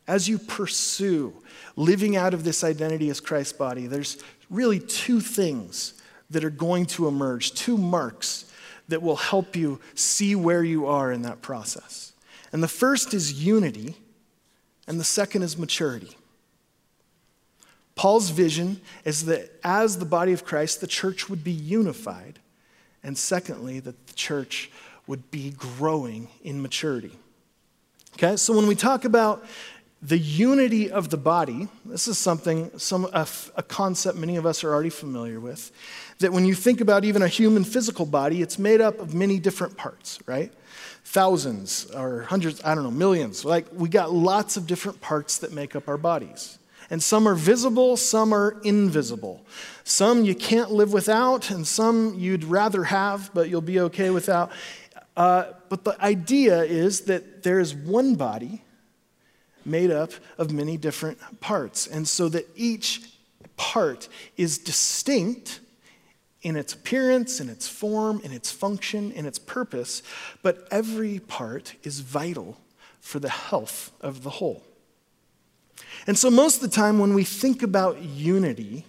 [0.06, 1.32] as you pursue
[1.76, 4.18] living out of this identity as Christ's body, there's
[4.50, 5.94] really two things
[6.28, 8.52] that are going to emerge, two marks
[8.88, 12.12] that will help you see where you are in that process.
[12.52, 13.96] And the first is unity,
[14.86, 16.16] and the second is maturity.
[17.96, 22.38] Paul's vision is that as the body of Christ, the church would be unified,
[23.02, 24.70] and secondly, that the church
[25.06, 27.12] would be growing in maturity.
[28.14, 29.44] Okay, so when we talk about
[30.02, 33.26] the unity of the body, this is something, some, a,
[33.56, 35.72] a, concept many of us are already familiar with.
[36.18, 39.38] That when you think about even a human physical body, it's made up of many
[39.38, 40.52] different parts, right?
[41.04, 43.44] Thousands or hundreds, I don't know, millions.
[43.44, 46.58] Like we got lots of different parts that make up our bodies.
[46.90, 49.44] And some are visible, some are invisible.
[49.84, 54.50] Some you can't live without, and some you'd rather have, but you'll be okay without.
[55.16, 58.62] Uh, but the idea is that there is one body
[59.64, 61.86] made up of many different parts.
[61.86, 63.02] And so that each
[63.56, 65.60] part is distinct
[66.42, 70.02] in its appearance, in its form, in its function, in its purpose,
[70.42, 72.56] but every part is vital
[73.00, 74.62] for the health of the whole.
[76.06, 78.84] And so, most of the time, when we think about unity,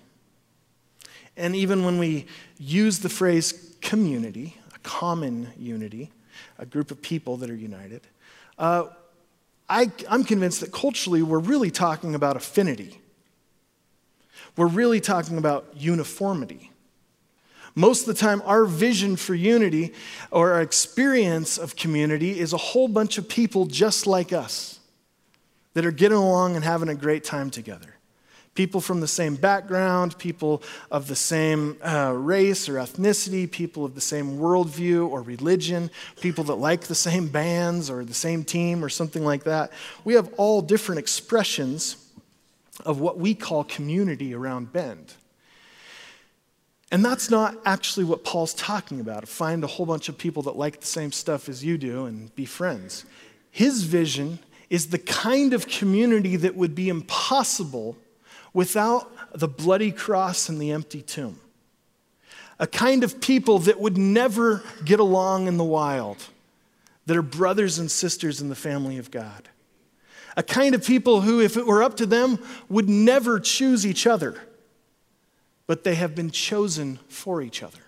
[1.35, 2.25] and even when we
[2.57, 6.11] use the phrase community, a common unity,
[6.57, 8.01] a group of people that are united,
[8.57, 8.85] uh,
[9.69, 12.99] I, I'm convinced that culturally we're really talking about affinity.
[14.55, 16.71] We're really talking about uniformity.
[17.75, 19.93] Most of the time, our vision for unity
[20.31, 24.76] or our experience of community is a whole bunch of people just like us
[25.77, 27.93] that are getting along and having a great time together.
[28.55, 33.93] People from the same background, people of the same uh, race or ethnicity, people of
[33.93, 38.83] the same worldview or religion, people that like the same bands or the same team
[38.83, 39.71] or something like that.
[40.03, 42.11] We have all different expressions
[42.83, 45.13] of what we call community around Bend.
[46.91, 49.27] And that's not actually what Paul's talking about.
[49.27, 52.33] Find a whole bunch of people that like the same stuff as you do and
[52.33, 53.05] be friends.
[53.51, 54.39] His vision
[54.69, 57.97] is the kind of community that would be impossible
[58.53, 61.39] without the bloody cross and the empty tomb.
[62.59, 66.17] A kind of people that would never get along in the wild,
[67.05, 69.47] that are brothers and sisters in the family of God
[70.37, 72.37] A kind of people who, if it were up to them,
[72.69, 74.39] would never choose each other,
[75.65, 77.79] but they have been chosen for each other.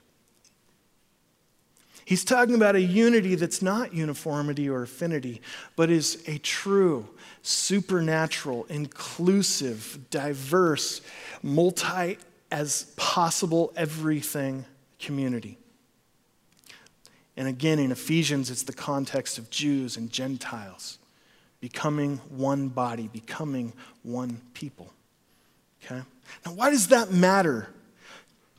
[2.10, 5.44] He's talking about a unity that's not uniformity or affinity,
[5.76, 7.08] but is a true,
[7.44, 11.02] supernatural, inclusive, diverse,
[11.44, 12.18] multi
[12.52, 14.66] as possible everything
[14.98, 15.60] community.
[17.38, 20.98] And again, in Ephesians, it's the context of Jews and Gentiles
[21.60, 24.92] becoming one body, becoming one people.
[25.86, 26.02] Okay?
[26.44, 27.70] Now, why does that matter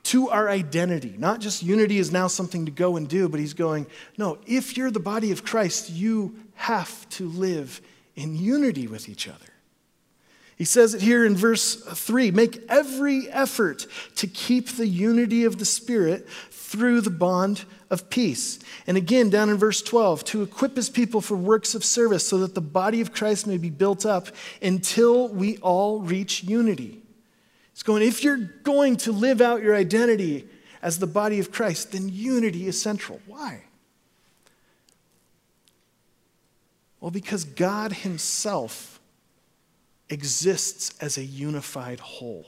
[0.04, 1.14] to our identity.
[1.18, 3.86] Not just unity is now something to go and do, but he's going,
[4.16, 7.80] no, if you're the body of Christ, you have to live
[8.16, 9.38] in unity with each other.
[10.56, 13.86] He says it here in verse 3 make every effort
[14.16, 18.58] to keep the unity of the Spirit through the bond of peace.
[18.86, 22.38] And again, down in verse 12, to equip his people for works of service so
[22.38, 24.28] that the body of Christ may be built up
[24.60, 26.99] until we all reach unity.
[27.80, 30.46] It's going, if you're going to live out your identity
[30.82, 33.22] as the body of Christ, then unity is central.
[33.26, 33.62] Why?
[37.00, 39.00] Well, because God Himself
[40.10, 42.44] exists as a unified whole.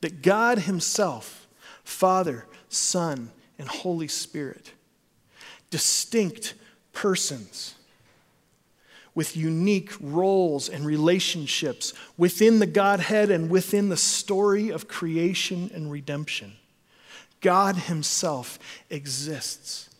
[0.00, 1.46] That God Himself,
[1.84, 4.72] Father, Son, and Holy Spirit,
[5.68, 6.54] distinct
[6.94, 7.74] persons,
[9.14, 15.90] with unique roles and relationships within the Godhead and within the story of creation and
[15.90, 16.54] redemption.
[17.40, 18.58] God Himself
[18.90, 19.90] exists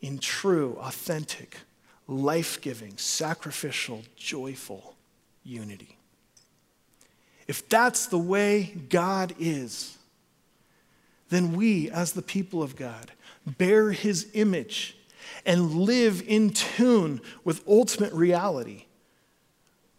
[0.00, 1.58] in true, authentic,
[2.06, 4.94] life giving, sacrificial, joyful
[5.44, 5.96] unity.
[7.48, 9.96] If that's the way God is,
[11.28, 13.12] then we, as the people of God,
[13.46, 14.95] bear His image
[15.46, 18.84] and live in tune with ultimate reality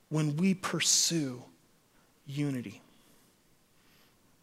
[0.09, 1.41] when we pursue
[2.27, 2.81] unity.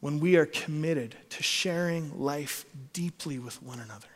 [0.00, 4.08] When we are committed to sharing life deeply with one another.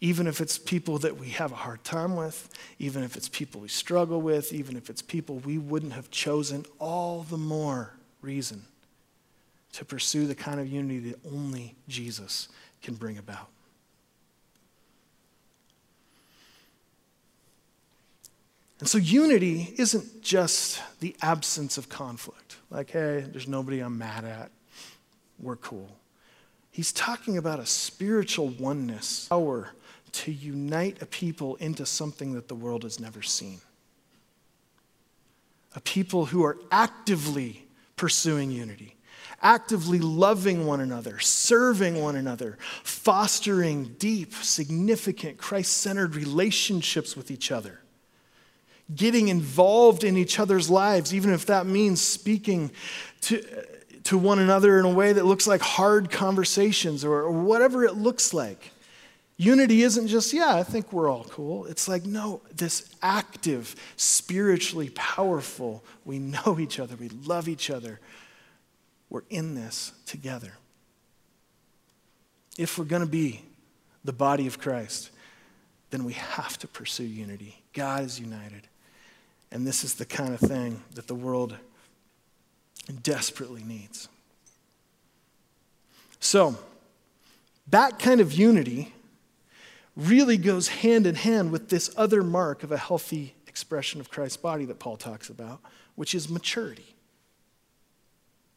[0.00, 2.48] Even if it's people that we have a hard time with,
[2.78, 6.64] even if it's people we struggle with, even if it's people we wouldn't have chosen,
[6.78, 8.62] all the more reason
[9.72, 12.48] to pursue the kind of unity that only Jesus
[12.82, 13.48] can bring about.
[18.78, 22.56] And so unity isn't just the absence of conflict.
[22.70, 24.50] Like, hey, there's nobody I'm mad at.
[25.38, 25.96] We're cool.
[26.70, 29.70] He's talking about a spiritual oneness, power
[30.12, 33.60] to unite a people into something that the world has never seen.
[35.74, 37.66] A people who are actively
[37.96, 38.96] pursuing unity,
[39.42, 47.50] actively loving one another, serving one another, fostering deep, significant, Christ centered relationships with each
[47.50, 47.80] other
[48.94, 52.70] getting involved in each other's lives, even if that means speaking
[53.22, 53.42] to,
[54.04, 57.96] to one another in a way that looks like hard conversations or, or whatever it
[57.96, 58.70] looks like.
[59.38, 61.66] Unity isn't just, yeah, I think we're all cool.
[61.66, 68.00] It's like, no, this active, spiritually powerful, we know each other, we love each other.
[69.10, 70.52] We're in this together.
[72.58, 73.42] If we're going to be
[74.04, 75.10] the body of Christ,
[75.90, 77.62] then we have to pursue unity.
[77.72, 78.68] God is united.
[79.56, 81.56] And this is the kind of thing that the world
[83.02, 84.06] desperately needs.
[86.20, 86.58] So,
[87.68, 88.92] that kind of unity
[89.96, 94.36] really goes hand in hand with this other mark of a healthy expression of Christ's
[94.36, 95.60] body that Paul talks about,
[95.94, 96.94] which is maturity.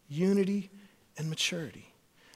[0.09, 0.69] Unity
[1.17, 1.93] and maturity.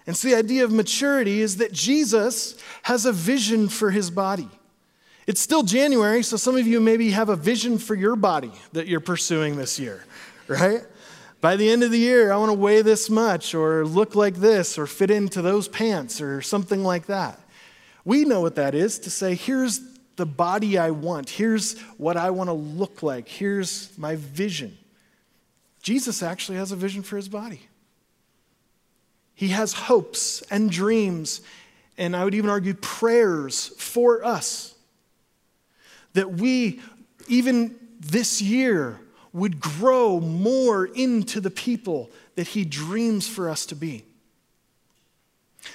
[0.07, 4.47] And so the idea of maturity is that Jesus has a vision for his body.
[5.25, 8.87] It's still January, so some of you maybe have a vision for your body that
[8.87, 10.03] you're pursuing this year,
[10.47, 10.81] right?
[11.39, 14.35] By the end of the year, I want to weigh this much, or look like
[14.35, 17.39] this, or fit into those pants, or something like that.
[18.03, 19.79] We know what that is to say, here's
[20.17, 24.77] the body I want, here's what I want to look like, here's my vision.
[25.81, 27.61] Jesus actually has a vision for his body.
[29.35, 31.41] He has hopes and dreams,
[31.97, 34.72] and I would even argue prayers for us
[36.13, 36.79] that we,
[37.27, 38.99] even this year,
[39.31, 44.05] would grow more into the people that He dreams for us to be.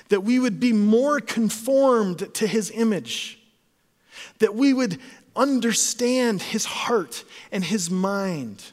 [0.09, 3.41] That we would be more conformed to His image.
[4.39, 4.99] That we would
[5.35, 8.65] understand His heart and His mind.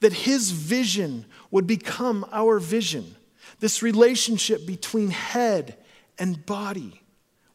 [0.00, 3.16] That His vision would become our vision.
[3.60, 5.76] This relationship between head
[6.18, 7.02] and body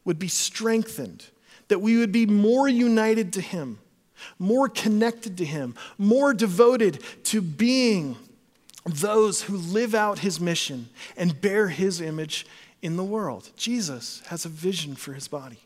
[0.04, 1.24] would be strengthened
[1.68, 3.78] that we would be more united to Him,
[4.38, 8.16] more connected to Him, more devoted to being
[8.84, 12.46] those who live out His mission and bear His image
[12.82, 13.50] in the world.
[13.56, 15.60] Jesus has a vision for His body.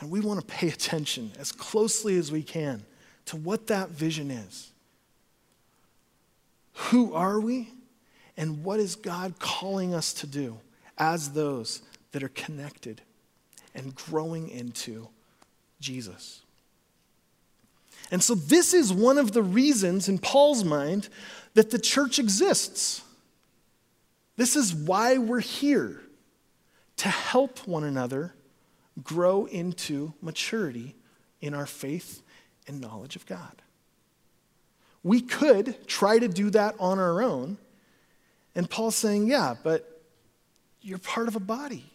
[0.00, 2.84] And we want to pay attention as closely as we can
[3.26, 4.70] to what that vision is.
[6.74, 7.70] Who are we?
[8.36, 10.58] And what is God calling us to do
[10.96, 11.82] as those
[12.12, 13.02] that are connected
[13.74, 15.08] and growing into
[15.80, 16.42] Jesus?
[18.10, 21.08] And so, this is one of the reasons in Paul's mind
[21.54, 23.02] that the church exists.
[24.36, 26.00] This is why we're here
[26.96, 28.34] to help one another
[29.02, 30.94] grow into maturity
[31.40, 32.22] in our faith
[32.66, 33.62] and knowledge of God.
[35.02, 37.58] We could try to do that on our own.
[38.54, 40.02] And Paul's saying, yeah, but
[40.82, 41.89] you're part of a body,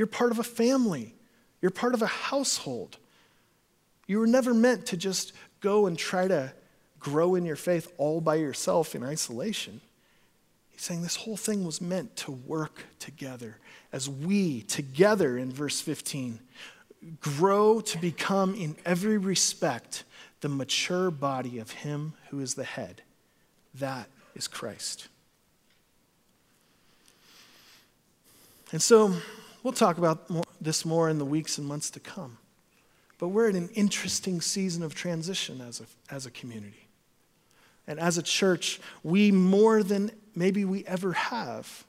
[0.00, 1.12] you're part of a family,
[1.60, 2.96] you're part of a household.
[4.06, 6.54] You were never meant to just go and try to
[6.98, 9.82] grow in your faith all by yourself in isolation.
[10.70, 13.58] He's saying this whole thing was meant to work together
[13.92, 16.40] as we, together in verse 15,
[17.20, 20.04] grow to become in every respect
[20.40, 23.02] the mature body of Him who is the head.
[23.74, 25.08] That is Christ.
[28.72, 29.14] And so
[29.62, 30.30] we'll talk about
[30.60, 32.38] this more in the weeks and months to come.
[33.18, 36.88] But we're in an interesting season of transition as a, as a community.
[37.86, 41.84] And as a church, we more than maybe we ever have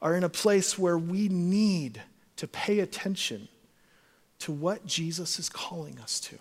[0.00, 2.00] are in a place where we need
[2.36, 3.48] to pay attention
[4.40, 6.38] to what Jesus is calling us to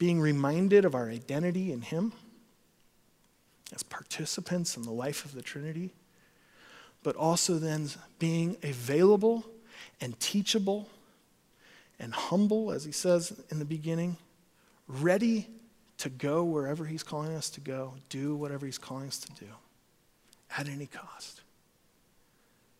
[0.00, 2.12] being reminded of our identity in Him
[3.72, 5.92] as participants in the life of the Trinity,
[7.02, 7.88] but also then
[8.18, 9.44] being available
[10.00, 10.88] and teachable
[11.98, 14.16] and humble, as He says in the beginning,
[14.88, 15.48] ready
[15.98, 19.50] to go wherever He's calling us to go, do whatever He's calling us to do
[20.56, 21.42] at any cost.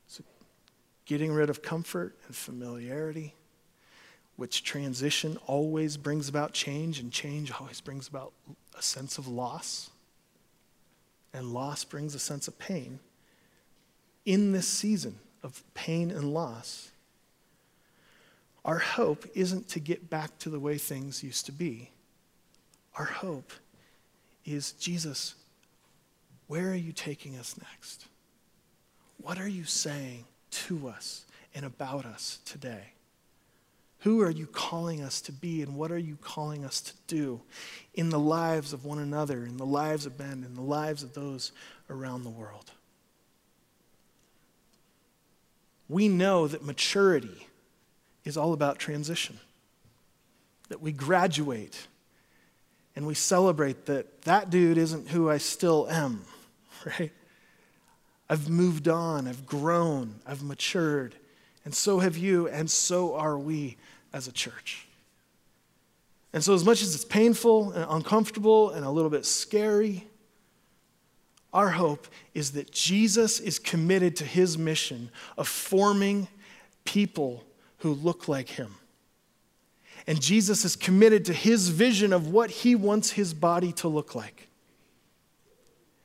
[0.09, 0.25] So,
[1.05, 3.35] getting rid of comfort and familiarity
[4.41, 8.33] which transition always brings about change, and change always brings about
[8.75, 9.91] a sense of loss.
[11.35, 13.01] And loss brings a sense of pain.
[14.31, 16.93] In this season of pain and loss,
[18.65, 21.91] our hope isn't to get back to the way things used to be.
[22.95, 23.53] Our hope
[24.45, 25.35] is Jesus,
[26.47, 28.07] where are you taking us next?
[29.21, 30.27] What are you saying
[30.69, 32.93] to us and about us today?
[34.03, 37.41] Who are you calling us to be, and what are you calling us to do
[37.95, 41.15] in the lives of one another, in the lives of men, in the lives of
[41.15, 41.51] those
[41.91, 42.71] around the world?
[45.91, 47.49] We know that maturity
[48.25, 49.41] is all about transition,
[50.69, 51.89] that we graduate
[52.95, 56.25] and we celebrate that that dude isn't who I still am,
[56.87, 57.11] right?
[58.29, 61.17] I've moved on, I've grown, I've matured.
[61.65, 63.77] And so have you, and so are we
[64.13, 64.87] as a church.
[66.33, 70.07] And so, as much as it's painful and uncomfortable and a little bit scary,
[71.53, 76.29] our hope is that Jesus is committed to his mission of forming
[76.85, 77.45] people
[77.79, 78.77] who look like him.
[80.07, 84.15] And Jesus is committed to his vision of what he wants his body to look
[84.15, 84.49] like.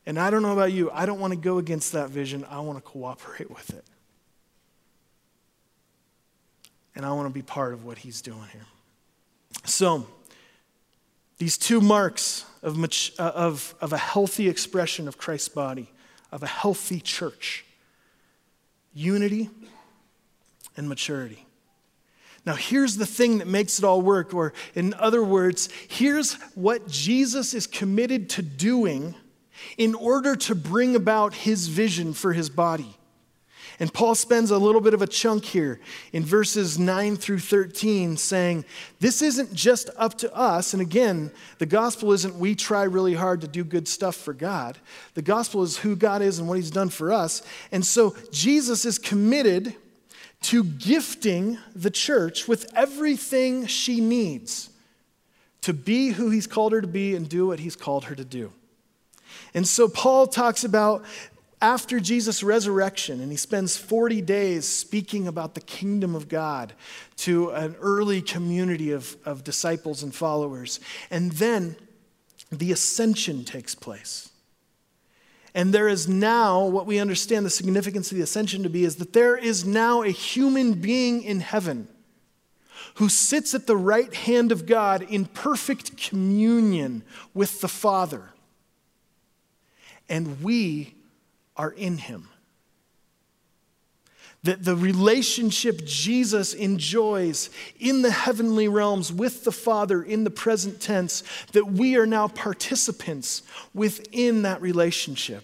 [0.06, 2.60] And I don't know about you, I don't want to go against that vision, I
[2.60, 3.86] want to cooperate with it.
[6.96, 8.66] and I want to be part of what he's doing here.
[9.66, 10.08] So,
[11.38, 15.90] these two marks of, uh, of, of a healthy expression of Christ's body,
[16.32, 17.64] of a healthy church
[18.94, 19.50] unity
[20.76, 21.46] and maturity.
[22.46, 26.88] Now, here's the thing that makes it all work, or in other words, here's what
[26.88, 29.16] Jesus is committed to doing
[29.78, 32.95] in order to bring about his vision for his body.
[33.80, 35.80] And Paul spends a little bit of a chunk here
[36.14, 38.64] in verses 9 through 13 saying,
[39.00, 40.74] This isn't just up to us.
[40.74, 44.78] And again, the gospel isn't we try really hard to do good stuff for God.
[45.14, 47.42] The gospel is who God is and what he's done for us.
[47.72, 49.76] And so Jesus is committed
[50.44, 54.70] to gifting the church with everything she needs
[55.62, 58.24] to be who he's called her to be and do what he's called her to
[58.24, 58.54] do.
[59.56, 61.04] And so Paul talks about
[61.66, 66.74] after Jesus' resurrection, and he spends 40 days speaking about the kingdom of God
[67.18, 70.80] to an early community of, of disciples and followers.
[71.10, 71.76] And then
[72.52, 74.30] the ascension takes place.
[75.56, 78.98] And there is now, what we understand the significance of the ascension to be, is
[78.98, 81.88] that there is now a human being in heaven
[82.96, 87.02] who sits at the right hand of God in perfect communion
[87.34, 88.34] with the Father.
[90.08, 90.94] And we
[91.58, 92.30] are in him.
[94.44, 97.50] That the relationship Jesus enjoys
[97.80, 102.28] in the heavenly realms with the Father in the present tense, that we are now
[102.28, 103.42] participants
[103.74, 105.44] within that relationship.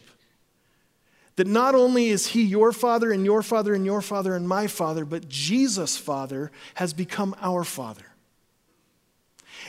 [1.38, 4.68] That not only is he your father and your father and your father and my
[4.68, 8.11] father, but Jesus' father has become our father.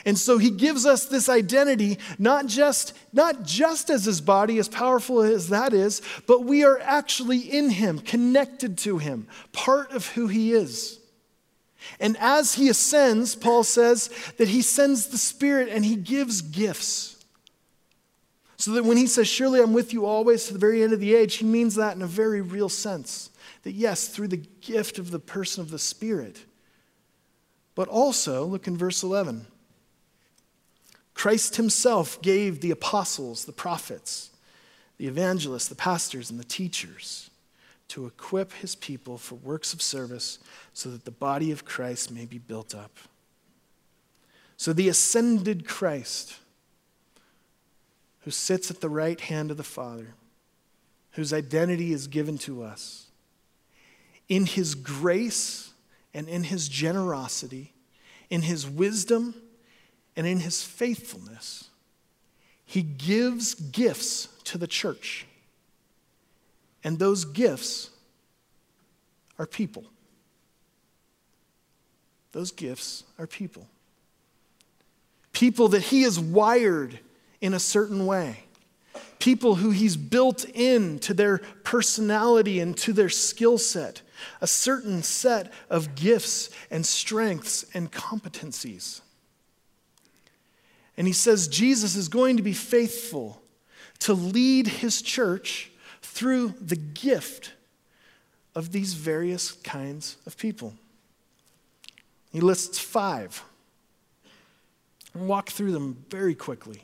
[0.05, 4.67] And so he gives us this identity, not just, not just as his body, as
[4.67, 10.07] powerful as that is, but we are actually in him, connected to him, part of
[10.07, 10.99] who he is.
[11.99, 17.23] And as he ascends, Paul says that he sends the Spirit and he gives gifts.
[18.57, 20.99] So that when he says, Surely I'm with you always to the very end of
[20.99, 23.29] the age, he means that in a very real sense.
[23.63, 26.45] That yes, through the gift of the person of the Spirit.
[27.75, 29.47] But also, look in verse 11.
[31.13, 34.31] Christ himself gave the apostles, the prophets,
[34.97, 37.29] the evangelists, the pastors, and the teachers
[37.89, 40.39] to equip his people for works of service
[40.73, 42.97] so that the body of Christ may be built up.
[44.57, 46.37] So the ascended Christ
[48.21, 50.15] who sits at the right hand of the Father,
[51.11, 53.07] whose identity is given to us.
[54.29, 55.73] In his grace
[56.13, 57.73] and in his generosity,
[58.29, 59.35] in his wisdom
[60.15, 61.69] and in his faithfulness,
[62.65, 65.25] he gives gifts to the church.
[66.83, 67.89] And those gifts
[69.39, 69.85] are people.
[72.31, 73.67] Those gifts are people.
[75.31, 76.99] People that he has wired
[77.41, 78.43] in a certain way.
[79.19, 84.01] People who he's built in to their personality and to their skill set,
[84.41, 89.02] a certain set of gifts and strengths and competencies.
[90.97, 93.41] And he says Jesus is going to be faithful
[93.99, 95.71] to lead his church
[96.01, 97.53] through the gift
[98.55, 100.73] of these various kinds of people.
[102.31, 103.43] He lists five.
[105.15, 106.83] I'll walk through them very quickly.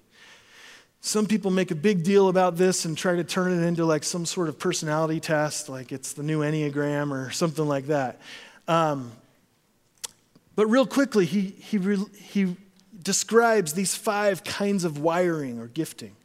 [1.01, 4.03] Some people make a big deal about this and try to turn it into like
[4.03, 8.20] some sort of personality test, like it's the new Enneagram or something like that.
[8.68, 9.12] Um,
[10.55, 11.78] but real quickly, he, he,
[12.16, 12.55] he
[13.02, 16.16] describes these five kinds of wiring or gifting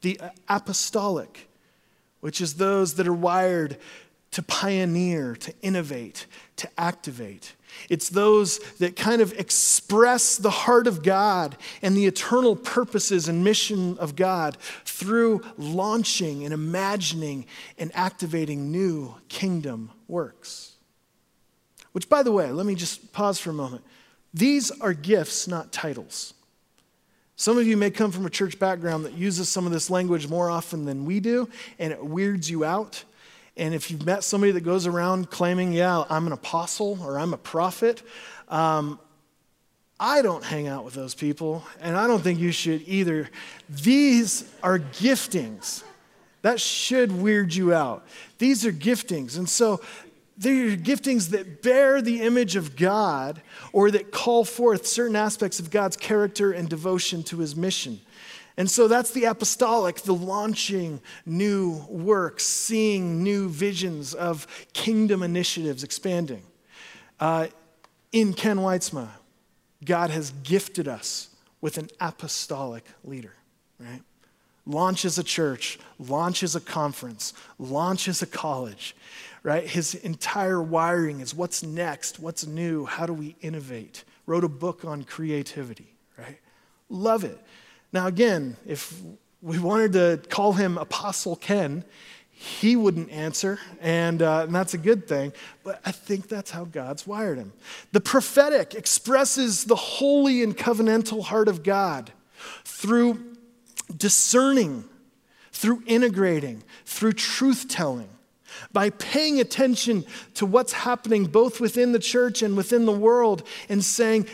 [0.00, 1.48] the apostolic,
[2.20, 3.76] which is those that are wired
[4.30, 7.54] to pioneer, to innovate, to activate.
[7.88, 13.42] It's those that kind of express the heart of God and the eternal purposes and
[13.42, 17.46] mission of God through launching and imagining
[17.78, 20.74] and activating new kingdom works.
[21.92, 23.82] Which, by the way, let me just pause for a moment.
[24.34, 26.34] These are gifts, not titles.
[27.36, 30.28] Some of you may come from a church background that uses some of this language
[30.28, 31.48] more often than we do,
[31.78, 33.04] and it weirds you out.
[33.56, 37.34] And if you've met somebody that goes around claiming, yeah, I'm an apostle or I'm
[37.34, 38.02] a prophet,
[38.48, 38.98] um,
[40.00, 43.28] I don't hang out with those people, and I don't think you should either.
[43.68, 45.82] These are giftings.
[46.42, 48.06] That should weird you out.
[48.38, 49.38] These are giftings.
[49.38, 49.80] And so
[50.38, 55.70] they're giftings that bear the image of God or that call forth certain aspects of
[55.70, 58.00] God's character and devotion to his mission.
[58.56, 65.84] And so that's the apostolic, the launching new works, seeing new visions of kingdom initiatives
[65.84, 66.42] expanding.
[67.20, 67.48] Uh,
[68.10, 69.08] in Ken Wytsma,
[69.84, 71.28] God has gifted us
[71.60, 73.34] with an apostolic leader,
[73.78, 74.02] right?
[74.66, 78.94] Launches a church, launches a conference, launches a college,
[79.42, 79.66] right?
[79.66, 84.04] His entire wiring is what's next, what's new, how do we innovate?
[84.26, 86.38] Wrote a book on creativity, right?
[86.88, 87.38] Love it.
[87.92, 89.00] Now, again, if
[89.40, 91.84] we wanted to call him Apostle Ken,
[92.30, 95.32] he wouldn't answer, and, uh, and, that's a good thing.
[95.64, 97.52] But I think that's how God's wired him.
[97.90, 102.12] The prophetic expresses the holy and covenantal heart of God
[102.64, 103.36] through
[103.96, 104.84] discerning,
[105.50, 108.08] through integrating, through truth telling.
[108.72, 110.04] By paying attention
[110.34, 114.26] to what's happening both within the church and within the world and saying,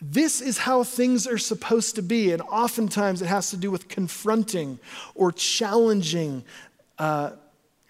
[0.00, 2.32] this is how things are supposed to be.
[2.32, 4.78] And oftentimes it has to do with confronting
[5.14, 6.44] or challenging
[6.98, 7.30] uh,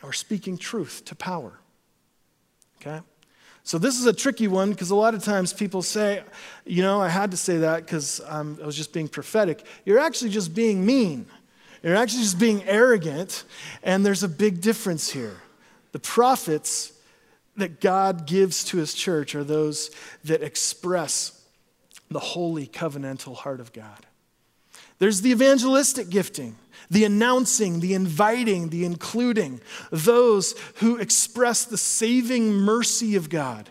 [0.02, 1.58] or speaking truth to power.
[2.80, 3.00] Okay?
[3.64, 6.22] So this is a tricky one because a lot of times people say,
[6.66, 9.64] you know, I had to say that because um, I was just being prophetic.
[9.86, 11.26] You're actually just being mean.
[11.82, 13.44] You're actually just being arrogant.
[13.82, 15.40] And there's a big difference here.
[15.94, 16.92] The prophets
[17.56, 19.92] that God gives to his church are those
[20.24, 21.40] that express
[22.10, 24.04] the holy covenantal heart of God.
[24.98, 26.56] There's the evangelistic gifting,
[26.90, 29.60] the announcing, the inviting, the including,
[29.92, 33.70] those who express the saving mercy of God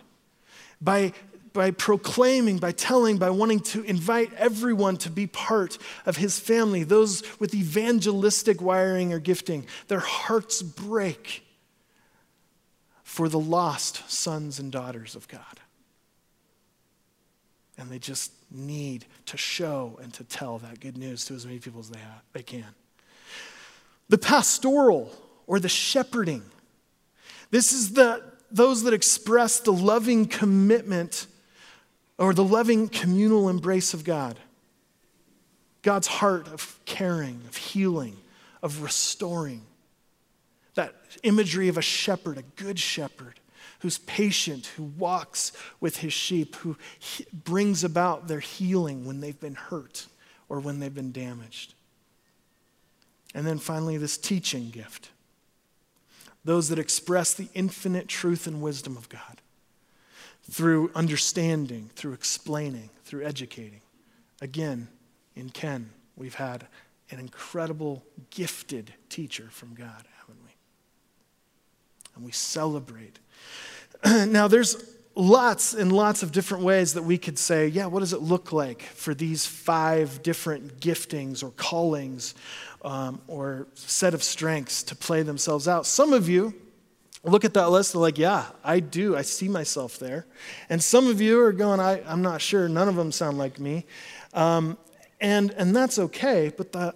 [0.80, 1.12] by,
[1.52, 6.84] by proclaiming, by telling, by wanting to invite everyone to be part of his family.
[6.84, 11.43] Those with evangelistic wiring or gifting, their hearts break
[13.14, 15.60] for the lost sons and daughters of God.
[17.78, 21.60] And they just need to show and to tell that good news to as many
[21.60, 22.66] people as they, have, they can.
[24.08, 26.42] The pastoral or the shepherding.
[27.52, 31.28] This is the, those that express the loving commitment
[32.18, 34.40] or the loving communal embrace of God.
[35.82, 38.16] God's heart of caring, of healing,
[38.60, 39.62] of restoring
[40.74, 43.40] that imagery of a shepherd, a good shepherd
[43.80, 46.76] who's patient, who walks with his sheep, who
[47.32, 50.06] brings about their healing when they've been hurt
[50.48, 51.74] or when they've been damaged.
[53.34, 55.10] And then finally, this teaching gift
[56.44, 59.40] those that express the infinite truth and wisdom of God
[60.50, 63.80] through understanding, through explaining, through educating.
[64.42, 64.88] Again,
[65.34, 66.66] in Ken, we've had
[67.10, 70.04] an incredible, gifted teacher from God
[72.14, 73.18] and we celebrate.
[74.04, 78.12] now, there's lots and lots of different ways that we could say, yeah, what does
[78.12, 82.34] it look like for these five different giftings or callings
[82.82, 85.86] um, or set of strengths to play themselves out?
[85.86, 86.54] Some of you
[87.22, 89.16] look at that list and like, yeah, I do.
[89.16, 90.26] I see myself there.
[90.68, 92.68] And some of you are going, I, am not sure.
[92.68, 93.86] None of them sound like me.
[94.32, 94.76] Um,
[95.20, 96.94] and, and that's okay, but the,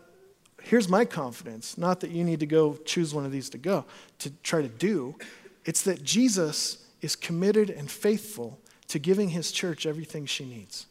[0.68, 1.78] here's my confidence.
[1.78, 3.86] Not that you need to go choose one of these to go
[4.18, 5.16] to try to do.
[5.64, 8.58] It's that jesus is committed and faithful
[8.88, 10.86] to giving his church everything she needs.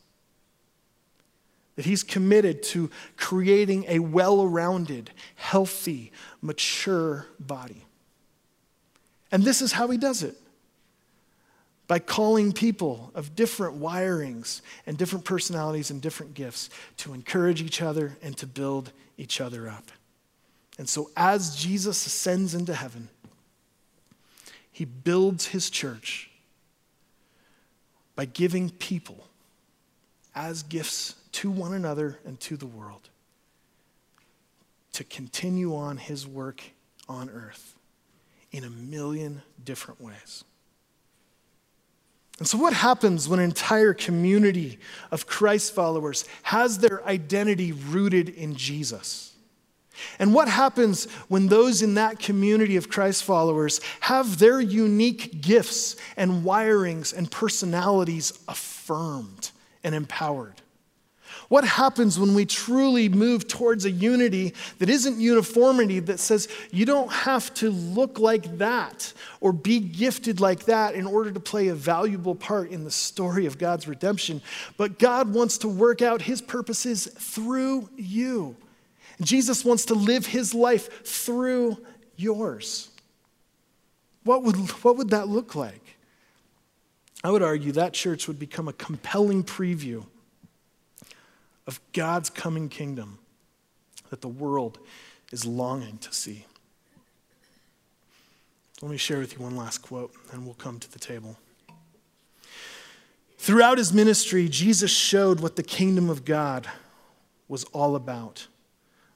[1.75, 6.11] That he's committed to creating a well-rounded healthy
[6.41, 7.85] mature body.
[9.31, 10.37] And this is how he does it.
[11.87, 17.81] By calling people of different wirings and different personalities and different gifts to encourage each
[17.81, 19.91] other and to build each other up.
[20.77, 23.09] And so, as Jesus ascends into heaven,
[24.71, 26.29] he builds his church
[28.15, 29.25] by giving people
[30.35, 33.09] as gifts to one another and to the world
[34.93, 36.61] to continue on his work
[37.07, 37.75] on earth
[38.51, 40.43] in a million different ways.
[42.39, 44.79] And so, what happens when an entire community
[45.09, 49.33] of Christ followers has their identity rooted in Jesus?
[50.19, 55.95] And what happens when those in that community of Christ followers have their unique gifts
[56.15, 59.49] and wirings and personalities affirmed
[59.83, 60.61] and empowered?
[61.49, 66.85] What happens when we truly move towards a unity that isn't uniformity, that says you
[66.85, 71.69] don't have to look like that or be gifted like that in order to play
[71.69, 74.41] a valuable part in the story of God's redemption,
[74.75, 78.57] but God wants to work out his purposes through you.
[79.21, 81.77] Jesus wants to live his life through
[82.17, 82.89] yours.
[84.25, 85.95] What would, what would that look like?
[87.23, 90.03] I would argue that church would become a compelling preview
[91.67, 93.19] of God's coming kingdom
[94.09, 94.79] that the world
[95.31, 96.45] is longing to see.
[98.81, 101.37] Let me share with you one last quote, and we'll come to the table.
[103.37, 106.67] Throughout his ministry, Jesus showed what the kingdom of God
[107.47, 108.47] was all about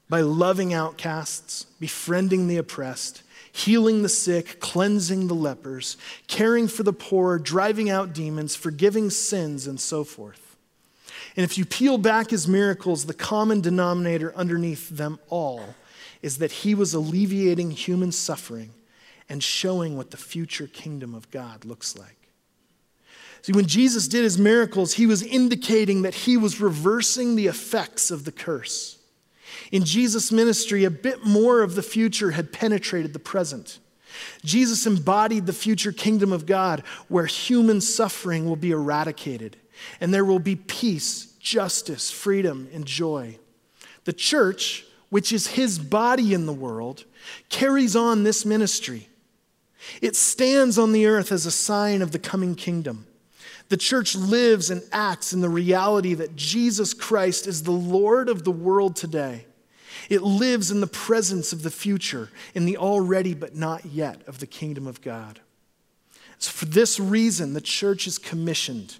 [0.09, 5.95] by loving outcasts, befriending the oppressed, healing the sick, cleansing the lepers,
[6.27, 10.40] caring for the poor, driving out demons, forgiving sins, and so forth.
[11.35, 15.75] And if you peel back his miracles, the common denominator underneath them all
[16.21, 18.71] is that he was alleviating human suffering
[19.29, 22.17] and showing what the future kingdom of God looks like.
[23.43, 28.11] See, when Jesus did his miracles, he was indicating that he was reversing the effects
[28.11, 28.99] of the curse.
[29.71, 33.79] In Jesus' ministry, a bit more of the future had penetrated the present.
[34.43, 39.57] Jesus embodied the future kingdom of God where human suffering will be eradicated
[39.99, 43.37] and there will be peace, justice, freedom, and joy.
[44.05, 47.05] The church, which is his body in the world,
[47.49, 49.07] carries on this ministry.
[50.01, 53.07] It stands on the earth as a sign of the coming kingdom.
[53.69, 58.43] The church lives and acts in the reality that Jesus Christ is the Lord of
[58.43, 59.45] the world today.
[60.09, 64.39] It lives in the presence of the future, in the already but not yet of
[64.39, 65.39] the kingdom of God.
[66.37, 68.97] So, for this reason, the church is commissioned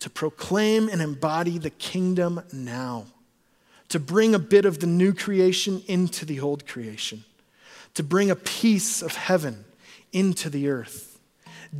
[0.00, 3.06] to proclaim and embody the kingdom now,
[3.88, 7.24] to bring a bit of the new creation into the old creation,
[7.94, 9.64] to bring a piece of heaven
[10.12, 11.18] into the earth,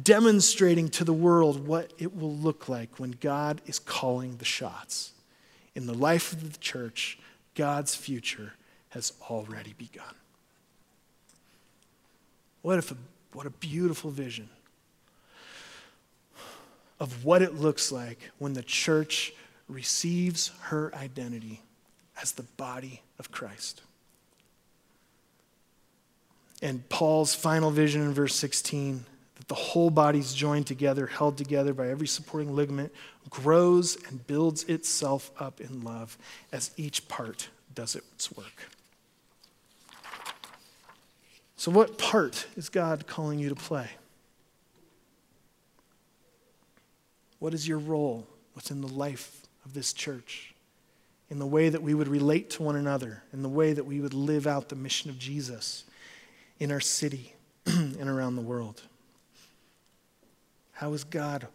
[0.02, 5.12] demonstrating to the world what it will look like when God is calling the shots.
[5.74, 7.18] In the life of the church,
[7.54, 8.54] God's future
[8.90, 10.14] has already begun.
[12.62, 12.96] What, if a,
[13.32, 14.48] what a beautiful vision
[17.01, 19.32] of what it looks like when the church
[19.68, 21.62] receives her identity
[22.20, 23.82] as the body of Christ.
[26.62, 29.05] And Paul's final vision in verse 16
[29.36, 32.92] that the whole body is joined together, held together by every supporting ligament,
[33.30, 36.16] grows and builds itself up in love
[36.53, 38.70] as each part does its work.
[41.57, 43.88] So, what part is God calling you to play?
[47.39, 50.55] What is your role within the life of this church?
[51.30, 54.01] In the way that we would relate to one another, in the way that we
[54.01, 55.85] would live out the mission of Jesus
[56.59, 57.35] in our city
[57.66, 58.82] and around the world.
[60.72, 61.47] How is God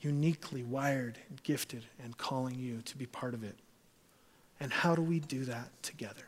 [0.00, 3.56] uniquely wired and gifted and calling you to be part of it?
[4.60, 6.24] And how do we do that together?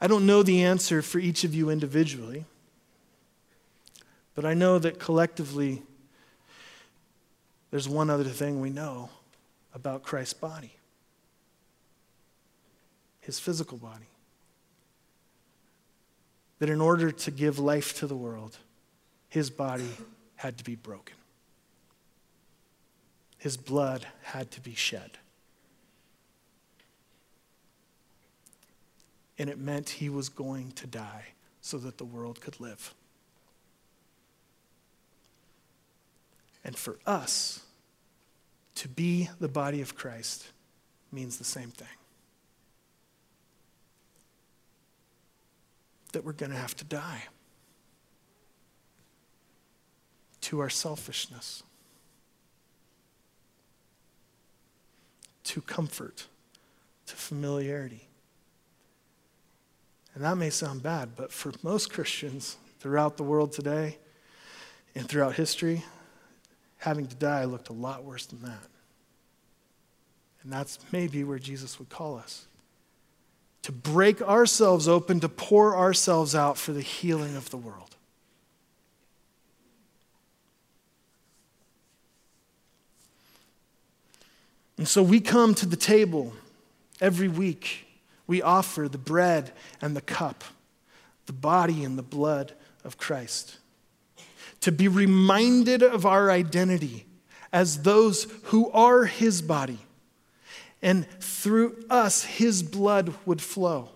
[0.00, 2.44] I don't know the answer for each of you individually,
[4.34, 5.82] but I know that collectively
[7.70, 9.10] there's one other thing we know
[9.74, 10.76] about Christ's body
[13.26, 14.06] his physical body.
[16.60, 18.56] That in order to give life to the world,
[19.28, 19.90] his body
[20.36, 21.16] had to be broken.
[23.36, 25.18] His blood had to be shed.
[29.38, 31.24] And it meant he was going to die
[31.60, 32.94] so that the world could live.
[36.66, 37.60] And for us,
[38.74, 40.48] to be the body of Christ
[41.12, 41.86] means the same thing.
[46.12, 47.22] That we're going to have to die
[50.40, 51.62] to our selfishness,
[55.44, 56.26] to comfort,
[57.06, 58.08] to familiarity.
[60.14, 63.98] And that may sound bad, but for most Christians throughout the world today
[64.96, 65.84] and throughout history,
[66.78, 68.66] having to die looked a lot worse than that.
[70.42, 72.46] And that's maybe where Jesus would call us
[73.62, 77.96] to break ourselves open, to pour ourselves out for the healing of the world.
[84.78, 86.32] And so we come to the table
[87.00, 87.88] every week.
[88.28, 89.50] We offer the bread
[89.80, 90.44] and the cup,
[91.26, 92.52] the body and the blood
[92.84, 93.58] of Christ
[94.60, 97.06] to be reminded of our identity
[97.52, 99.78] as those who are his body.
[100.82, 103.90] And through us, his blood would flow.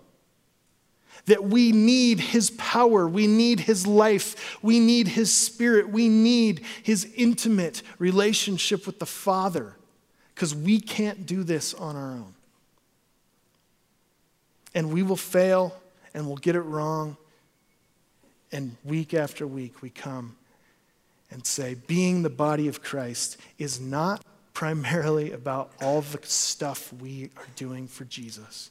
[1.25, 6.61] That we need his power, we need his life, we need his spirit, we need
[6.81, 9.75] his intimate relationship with the Father,
[10.33, 12.33] because we can't do this on our own.
[14.73, 15.75] And we will fail
[16.15, 17.17] and we'll get it wrong.
[18.51, 20.35] And week after week, we come
[21.31, 24.23] and say being the body of Christ is not
[24.53, 28.69] primarily about all the stuff we are doing for Jesus.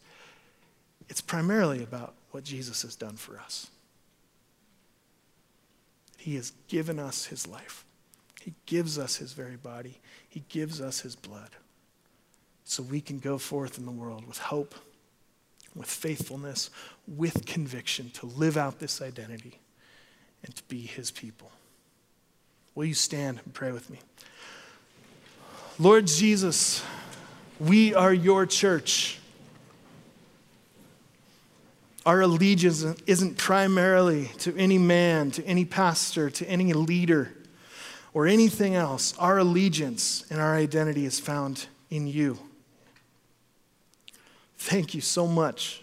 [1.09, 3.69] It's primarily about what Jesus has done for us.
[6.17, 7.85] He has given us his life.
[8.41, 9.99] He gives us his very body.
[10.29, 11.51] He gives us his blood.
[12.65, 14.75] So we can go forth in the world with hope,
[15.75, 16.71] with faithfulness,
[17.09, 19.61] with conviction to live out this identity
[20.45, 21.51] and to be his people.
[22.75, 23.99] Will you stand and pray with me?
[25.79, 26.85] Lord Jesus,
[27.59, 29.19] we are your church.
[32.07, 37.33] Our allegiance isn't primarily to any man, to any pastor, to any leader,
[38.15, 39.17] or anything else.
[39.19, 42.39] Our allegiance and our identity is found in you.
[44.57, 45.83] Thank you so much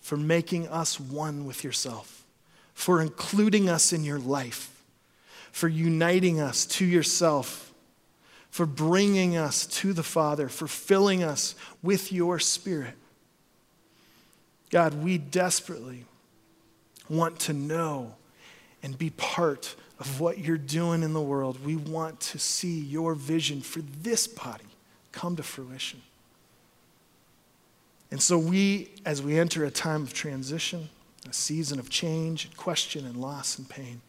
[0.00, 2.24] for making us one with yourself,
[2.74, 4.71] for including us in your life
[5.52, 7.72] for uniting us to yourself,
[8.50, 12.94] for bringing us to the Father, for filling us with your Spirit.
[14.70, 16.06] God, we desperately
[17.08, 18.14] want to know
[18.82, 21.64] and be part of what you're doing in the world.
[21.64, 24.64] We want to see your vision for this body
[25.12, 26.00] come to fruition.
[28.10, 30.88] And so, we, as we enter a time of transition,
[31.28, 34.00] a season of change, question, and loss and pain,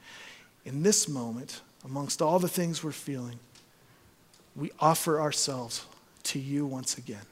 [0.66, 3.39] in this moment, amongst all the things we're feeling,
[4.55, 5.86] we offer ourselves
[6.24, 7.26] to you once again.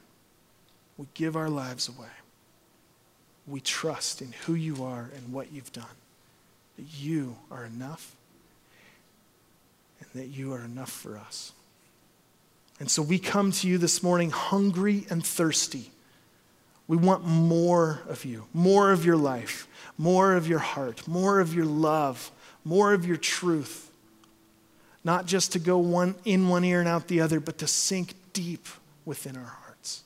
[0.98, 2.08] We give our lives away.
[3.46, 5.84] We trust in who you are and what you've done.
[6.76, 8.14] That you are enough
[10.00, 11.52] and that you are enough for us.
[12.80, 15.90] And so we come to you this morning hungry and thirsty.
[16.88, 21.54] We want more of you, more of your life, more of your heart, more of
[21.54, 22.30] your love,
[22.64, 23.90] more of your truth.
[25.04, 28.14] Not just to go one, in one ear and out the other, but to sink
[28.32, 28.66] deep
[29.04, 30.04] within our hearts.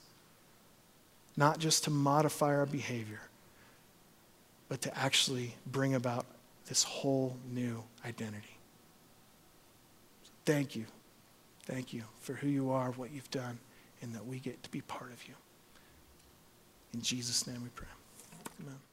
[1.37, 3.21] Not just to modify our behavior,
[4.69, 6.25] but to actually bring about
[6.67, 8.57] this whole new identity.
[10.45, 10.87] Thank you.
[11.65, 13.59] Thank you for who you are, what you've done,
[14.01, 15.35] and that we get to be part of you.
[16.95, 17.89] In Jesus' name we pray.
[18.63, 18.86] Amen.